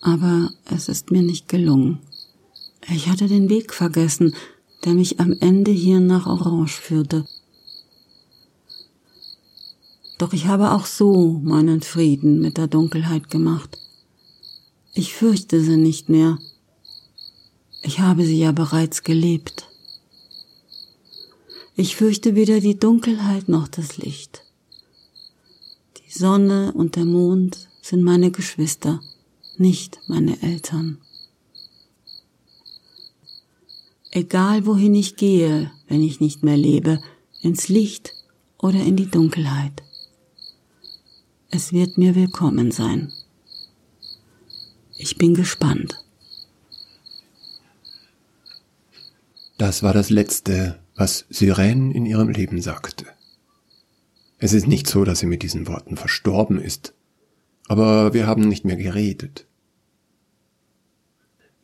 aber 0.01 0.51
es 0.65 0.87
ist 0.87 1.09
mir 1.09 1.23
nicht 1.23 1.49
gelungen. 1.49 1.99
Ich 2.87 3.07
hatte 3.07 3.27
den 3.27 3.49
Weg 3.49 3.73
vergessen, 3.73 4.35
der 4.83 4.93
mich 4.93 5.19
am 5.19 5.35
Ende 5.39 5.71
hier 5.71 5.99
nach 5.99 6.27
Orange 6.27 6.79
führte. 6.79 7.25
Doch 10.17 10.33
ich 10.33 10.45
habe 10.45 10.71
auch 10.71 10.85
so 10.85 11.39
meinen 11.43 11.81
Frieden 11.81 12.39
mit 12.39 12.57
der 12.57 12.67
Dunkelheit 12.67 13.29
gemacht. 13.29 13.79
Ich 14.93 15.13
fürchte 15.13 15.59
sie 15.61 15.77
nicht 15.77 16.09
mehr. 16.09 16.37
Ich 17.81 17.99
habe 17.99 18.25
sie 18.25 18.39
ja 18.39 18.51
bereits 18.51 19.03
gelebt. 19.03 19.67
Ich 21.75 21.95
fürchte 21.95 22.35
weder 22.35 22.61
die 22.61 22.79
Dunkelheit 22.79 23.49
noch 23.49 23.67
das 23.67 23.97
Licht. 23.97 24.43
Die 25.97 26.17
Sonne 26.17 26.71
und 26.73 26.95
der 26.95 27.05
Mond 27.05 27.67
sind 27.81 28.01
meine 28.03 28.31
Geschwister, 28.31 29.01
nicht 29.57 29.99
meine 30.07 30.41
Eltern. 30.41 30.99
Egal 34.15 34.65
wohin 34.65 34.95
ich 34.95 35.17
gehe, 35.17 35.71
wenn 35.89 36.01
ich 36.01 36.21
nicht 36.21 36.41
mehr 36.41 36.55
lebe, 36.55 37.01
ins 37.41 37.67
Licht 37.67 38.13
oder 38.57 38.79
in 38.79 38.95
die 38.95 39.11
Dunkelheit. 39.11 39.83
Es 41.49 41.73
wird 41.73 41.97
mir 41.97 42.15
willkommen 42.15 42.71
sein. 42.71 43.11
Ich 44.97 45.17
bin 45.17 45.33
gespannt. 45.33 46.01
Das 49.57 49.83
war 49.83 49.91
das 49.91 50.09
Letzte, 50.09 50.79
was 50.95 51.25
Sirene 51.29 51.93
in 51.93 52.05
ihrem 52.05 52.29
Leben 52.29 52.61
sagte. 52.61 53.05
Es 54.37 54.53
ist 54.53 54.65
nicht 54.65 54.87
so, 54.87 55.03
dass 55.03 55.19
sie 55.19 55.25
mit 55.25 55.43
diesen 55.43 55.67
Worten 55.67 55.97
verstorben 55.97 56.61
ist, 56.61 56.93
aber 57.67 58.13
wir 58.13 58.27
haben 58.27 58.47
nicht 58.47 58.63
mehr 58.63 58.77
geredet. 58.77 59.45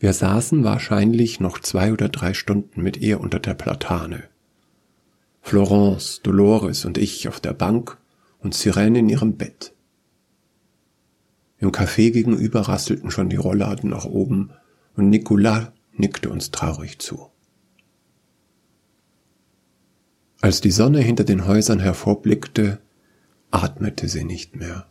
Wir 0.02 0.14
saßen 0.14 0.64
wahrscheinlich 0.64 1.40
noch 1.40 1.60
zwei 1.60 1.94
oder 1.94 2.10
drei 2.10 2.34
Stunden 2.34 2.82
mit 2.82 2.98
ihr 2.98 3.22
unter 3.22 3.38
der 3.38 3.54
Platane. 3.54 4.24
Florence, 5.44 6.22
Dolores 6.24 6.86
und 6.86 6.98
ich 6.98 7.28
auf 7.28 7.40
der 7.40 7.54
Bank 7.54 8.00
und 8.40 8.56
Sirene 8.56 8.98
in 8.98 9.10
ihrem 9.10 9.38
Bett. 9.38 9.76
Im 11.60 11.70
Café 11.72 12.10
gegenüber 12.10 12.62
rasselten 12.62 13.12
schon 13.12 13.30
die 13.30 13.36
Rollladen 13.36 13.92
nach 13.92 14.06
oben 14.06 14.50
und 14.96 15.10
Nicolas 15.10 15.68
nickte 15.94 16.32
uns 16.32 16.50
traurig 16.50 16.98
zu. 16.98 17.30
Als 20.42 20.62
die 20.62 20.72
Sonne 20.72 21.02
hinter 21.02 21.26
den 21.26 21.46
Häusern 21.46 21.80
hervorblickte, 21.80 22.80
atmete 23.52 24.08
sie 24.08 24.24
nicht 24.24 24.56
mehr. 24.56 24.88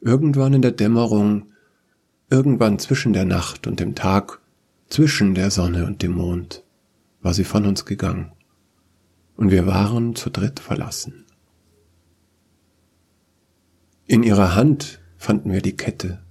Irgendwann 0.00 0.54
in 0.54 0.62
der 0.62 0.72
Dämmerung, 0.72 1.52
irgendwann 2.30 2.78
zwischen 2.78 3.12
der 3.12 3.24
Nacht 3.24 3.66
und 3.66 3.80
dem 3.80 3.94
Tag, 3.94 4.40
zwischen 4.88 5.34
der 5.34 5.50
Sonne 5.50 5.86
und 5.86 6.02
dem 6.02 6.12
Mond, 6.12 6.62
war 7.20 7.34
sie 7.34 7.44
von 7.44 7.66
uns 7.66 7.84
gegangen, 7.84 8.32
und 9.36 9.50
wir 9.50 9.66
waren 9.66 10.14
zu 10.14 10.30
dritt 10.30 10.60
verlassen. 10.60 11.24
In 14.06 14.22
ihrer 14.22 14.54
Hand 14.54 15.00
fanden 15.18 15.52
wir 15.52 15.62
die 15.62 15.76
Kette 15.76 16.22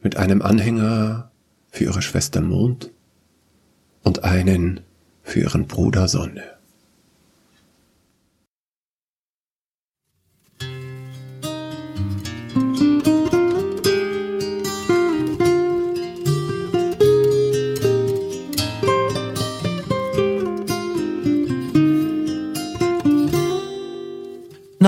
mit 0.00 0.16
einem 0.16 0.42
Anhänger 0.42 1.30
für 1.70 1.84
ihre 1.84 2.02
Schwester 2.02 2.40
Mond 2.40 2.90
und 4.02 4.24
einen 4.24 4.80
für 5.22 5.40
ihren 5.40 5.66
Bruder 5.66 6.08
Sonne. 6.08 6.53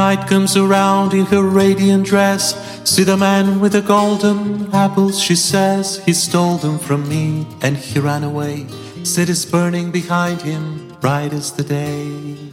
Night 0.06 0.28
comes 0.28 0.56
around 0.56 1.14
in 1.14 1.26
her 1.26 1.42
radiant 1.42 2.06
dress. 2.06 2.54
See 2.88 3.02
the 3.02 3.16
man 3.16 3.58
with 3.58 3.72
the 3.72 3.82
golden 3.82 4.72
apples, 4.72 5.20
she 5.20 5.34
says. 5.34 5.98
He 6.06 6.12
stole 6.12 6.58
them 6.58 6.78
from 6.78 7.08
me 7.08 7.44
and 7.60 7.76
he 7.76 7.98
ran 7.98 8.22
away. 8.22 8.68
Cities 9.02 9.44
burning 9.44 9.90
behind 9.90 10.42
him, 10.42 10.94
bright 11.00 11.32
as 11.32 11.50
the 11.50 11.64
day. 11.64 12.46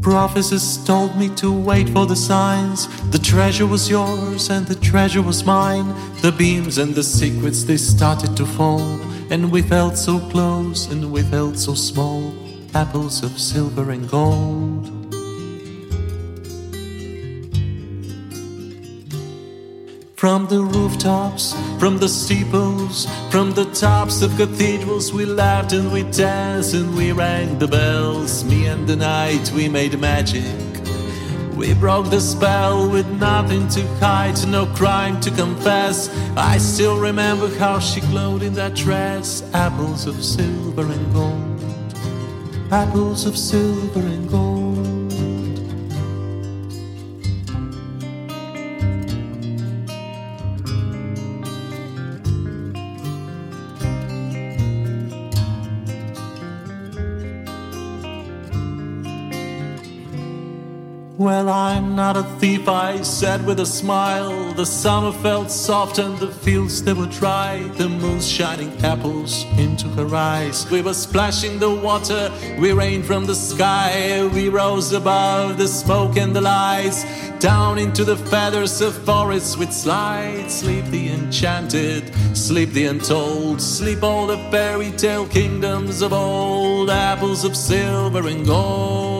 Prophecies 0.00 0.84
told 0.84 1.14
me 1.16 1.28
to 1.36 1.52
wait 1.52 1.88
for 1.90 2.06
the 2.06 2.16
signs. 2.16 2.88
The 3.12 3.20
treasure 3.20 3.68
was 3.68 3.88
yours 3.88 4.50
and 4.50 4.66
the 4.66 4.74
treasure 4.74 5.22
was 5.22 5.44
mine. 5.44 5.86
The 6.20 6.32
beams 6.32 6.78
and 6.78 6.96
the 6.96 7.04
secrets 7.04 7.62
they 7.62 7.76
started 7.76 8.36
to 8.36 8.44
fall, 8.44 8.98
and 9.32 9.50
we 9.50 9.62
felt 9.62 9.96
so 9.96 10.18
close 10.28 10.90
and 10.92 11.10
we 11.10 11.22
felt 11.22 11.56
so 11.56 11.72
small. 11.72 12.34
Apples 12.74 13.22
of 13.24 13.38
silver 13.40 13.90
and 13.90 14.06
gold. 14.06 14.86
From 20.16 20.46
the 20.48 20.60
rooftops, 20.60 21.54
from 21.80 21.96
the 21.96 22.08
steeples, 22.08 23.06
from 23.30 23.52
the 23.52 23.64
tops 23.72 24.20
of 24.20 24.36
cathedrals, 24.36 25.14
we 25.14 25.24
laughed 25.24 25.72
and 25.72 25.90
we 25.90 26.02
danced 26.02 26.74
and 26.74 26.94
we 26.94 27.12
rang 27.12 27.58
the 27.58 27.66
bells. 27.66 28.44
Me 28.44 28.66
and 28.66 28.86
the 28.86 28.96
night, 28.96 29.50
we 29.52 29.66
made 29.66 29.98
magic. 29.98 30.71
We 31.62 31.74
broke 31.74 32.10
the 32.10 32.18
spell 32.18 32.90
with 32.90 33.06
nothing 33.20 33.68
to 33.68 33.86
hide, 33.98 34.34
no 34.48 34.66
crime 34.66 35.20
to 35.20 35.30
confess. 35.30 36.10
I 36.36 36.58
still 36.58 36.98
remember 36.98 37.46
how 37.56 37.78
she 37.78 38.00
glowed 38.00 38.42
in 38.42 38.52
that 38.54 38.74
dress. 38.74 39.44
Apples 39.54 40.08
of 40.08 40.24
silver 40.24 40.82
and 40.82 41.14
gold, 41.14 41.94
apples 42.72 43.26
of 43.26 43.38
silver 43.38 44.00
and 44.00 44.21
said 63.32 63.46
with 63.46 63.60
a 63.60 63.66
smile. 63.66 64.52
The 64.52 64.66
summer 64.66 65.12
felt 65.22 65.50
soft 65.50 65.98
and 65.98 66.18
the 66.18 66.32
fields 66.44 66.82
they 66.82 66.92
were 66.92 67.12
dry. 67.20 67.62
The 67.78 67.88
moon's 67.88 68.28
shining 68.28 68.72
apples 68.84 69.44
into 69.56 69.88
her 69.98 70.14
eyes. 70.14 70.70
We 70.70 70.82
were 70.82 70.92
splashing 71.06 71.58
the 71.58 71.74
water, 71.74 72.30
we 72.60 72.72
rained 72.72 73.06
from 73.06 73.24
the 73.24 73.34
sky. 73.34 74.28
We 74.34 74.50
rose 74.50 74.92
above 74.92 75.56
the 75.56 75.68
smoke 75.68 76.18
and 76.18 76.36
the 76.36 76.42
lights. 76.42 77.00
Down 77.38 77.78
into 77.78 78.04
the 78.04 78.18
feathers 78.32 78.82
of 78.82 78.92
forests 79.06 79.56
with 79.56 79.72
slides. 79.72 80.52
Sleep 80.60 80.84
the 80.96 81.04
enchanted, 81.16 82.02
sleep 82.36 82.70
the 82.72 82.84
untold. 82.86 83.62
Sleep 83.62 84.02
all 84.02 84.26
the 84.26 84.40
fairy 84.50 84.90
tale 85.04 85.26
kingdoms 85.26 86.02
of 86.02 86.12
old. 86.12 86.90
Apples 86.90 87.44
of 87.44 87.56
silver 87.56 88.28
and 88.28 88.44
gold. 88.44 89.11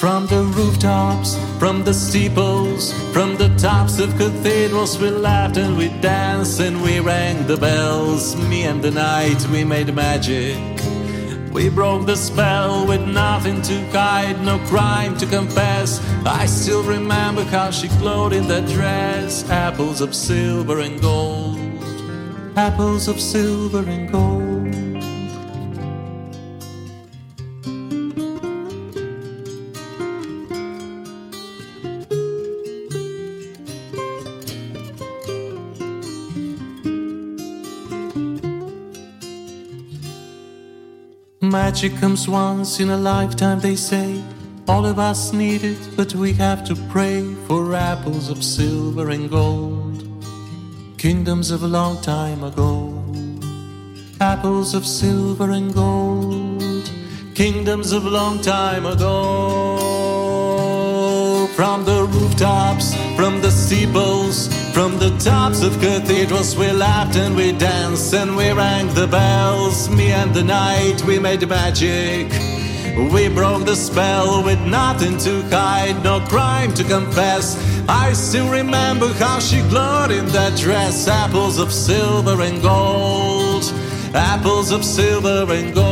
From 0.00 0.26
the 0.28 0.44
rooftops, 0.56 1.36
from 1.58 1.84
the 1.84 1.92
steeples, 1.92 2.94
from 3.12 3.36
the 3.36 3.54
tops 3.58 3.98
of 3.98 4.16
cathedrals, 4.16 4.98
we 4.98 5.10
laughed 5.10 5.58
and 5.58 5.76
we 5.76 5.88
danced 6.00 6.58
and 6.58 6.82
we 6.82 7.00
rang 7.00 7.46
the 7.46 7.58
bells. 7.58 8.34
Me 8.48 8.62
and 8.62 8.82
the 8.82 8.92
night, 8.92 9.46
we 9.52 9.62
made 9.62 9.94
magic. 9.94 10.56
We 11.52 11.68
broke 11.68 12.06
the 12.06 12.16
spell 12.16 12.86
with 12.86 13.06
nothing 13.06 13.60
to 13.60 13.90
hide, 13.90 14.42
no 14.42 14.58
crime 14.68 15.18
to 15.18 15.26
confess. 15.26 16.00
I 16.24 16.46
still 16.46 16.82
remember 16.82 17.44
how 17.44 17.70
she 17.70 17.88
glowed 17.98 18.32
in 18.32 18.48
that 18.48 18.66
dress. 18.70 19.46
Apples 19.50 20.00
of 20.00 20.14
silver 20.14 20.80
and 20.80 20.98
gold, 20.98 21.58
apples 22.56 23.06
of 23.06 23.20
silver 23.20 23.84
and 23.86 24.10
gold. 24.10 24.49
Magic 41.70 41.94
comes 42.00 42.26
once 42.28 42.80
in 42.80 42.90
a 42.90 42.96
lifetime, 42.96 43.60
they 43.60 43.76
say. 43.76 44.20
All 44.66 44.84
of 44.84 44.98
us 44.98 45.32
need 45.32 45.62
it, 45.62 45.78
but 45.96 46.12
we 46.16 46.32
have 46.32 46.64
to 46.64 46.74
pray 46.90 47.22
for 47.46 47.76
apples 47.76 48.28
of 48.28 48.42
silver 48.42 49.10
and 49.10 49.30
gold. 49.30 50.02
Kingdoms 50.98 51.52
of 51.52 51.62
a 51.62 51.68
long 51.68 52.00
time 52.02 52.42
ago. 52.42 52.92
Apples 54.20 54.74
of 54.74 54.84
silver 54.84 55.52
and 55.52 55.72
gold. 55.72 56.90
Kingdoms 57.36 57.92
of 57.92 58.04
a 58.04 58.10
long 58.10 58.40
time 58.40 58.84
ago. 58.84 59.76
From 61.54 61.84
the 61.84 62.02
rooftops, 62.02 62.96
from 63.14 63.40
the 63.42 63.50
steeples, 63.52 64.48
from 64.72 64.98
the 64.98 65.10
tops 65.18 65.62
of 65.62 65.78
cathedrals, 65.80 66.56
we 66.56 66.70
laughed 66.70 67.16
and 67.16 67.34
we 67.34 67.52
danced 67.52 68.14
and 68.14 68.36
we 68.36 68.50
rang 68.52 68.92
the 68.94 69.06
bells. 69.06 69.88
Me 69.88 70.12
and 70.12 70.34
the 70.34 70.42
night, 70.42 71.02
we 71.06 71.18
made 71.18 71.46
magic. 71.48 72.30
We 73.12 73.28
broke 73.28 73.64
the 73.64 73.76
spell 73.76 74.42
with 74.44 74.60
nothing 74.60 75.16
to 75.18 75.42
hide, 75.48 76.02
no 76.04 76.20
crime 76.20 76.74
to 76.74 76.84
confess. 76.84 77.56
I 77.88 78.12
still 78.12 78.50
remember 78.50 79.08
how 79.14 79.38
she 79.40 79.60
glowed 79.68 80.10
in 80.10 80.26
that 80.26 80.58
dress. 80.58 81.08
Apples 81.08 81.58
of 81.58 81.72
silver 81.72 82.42
and 82.42 82.60
gold, 82.62 83.64
apples 84.14 84.70
of 84.72 84.84
silver 84.84 85.46
and 85.52 85.74
gold, 85.74 85.90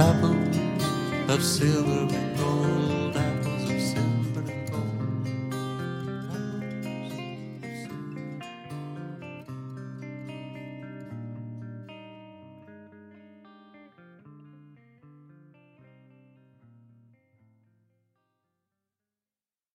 apples 0.00 0.56
of 1.28 1.42
silver 1.44 2.09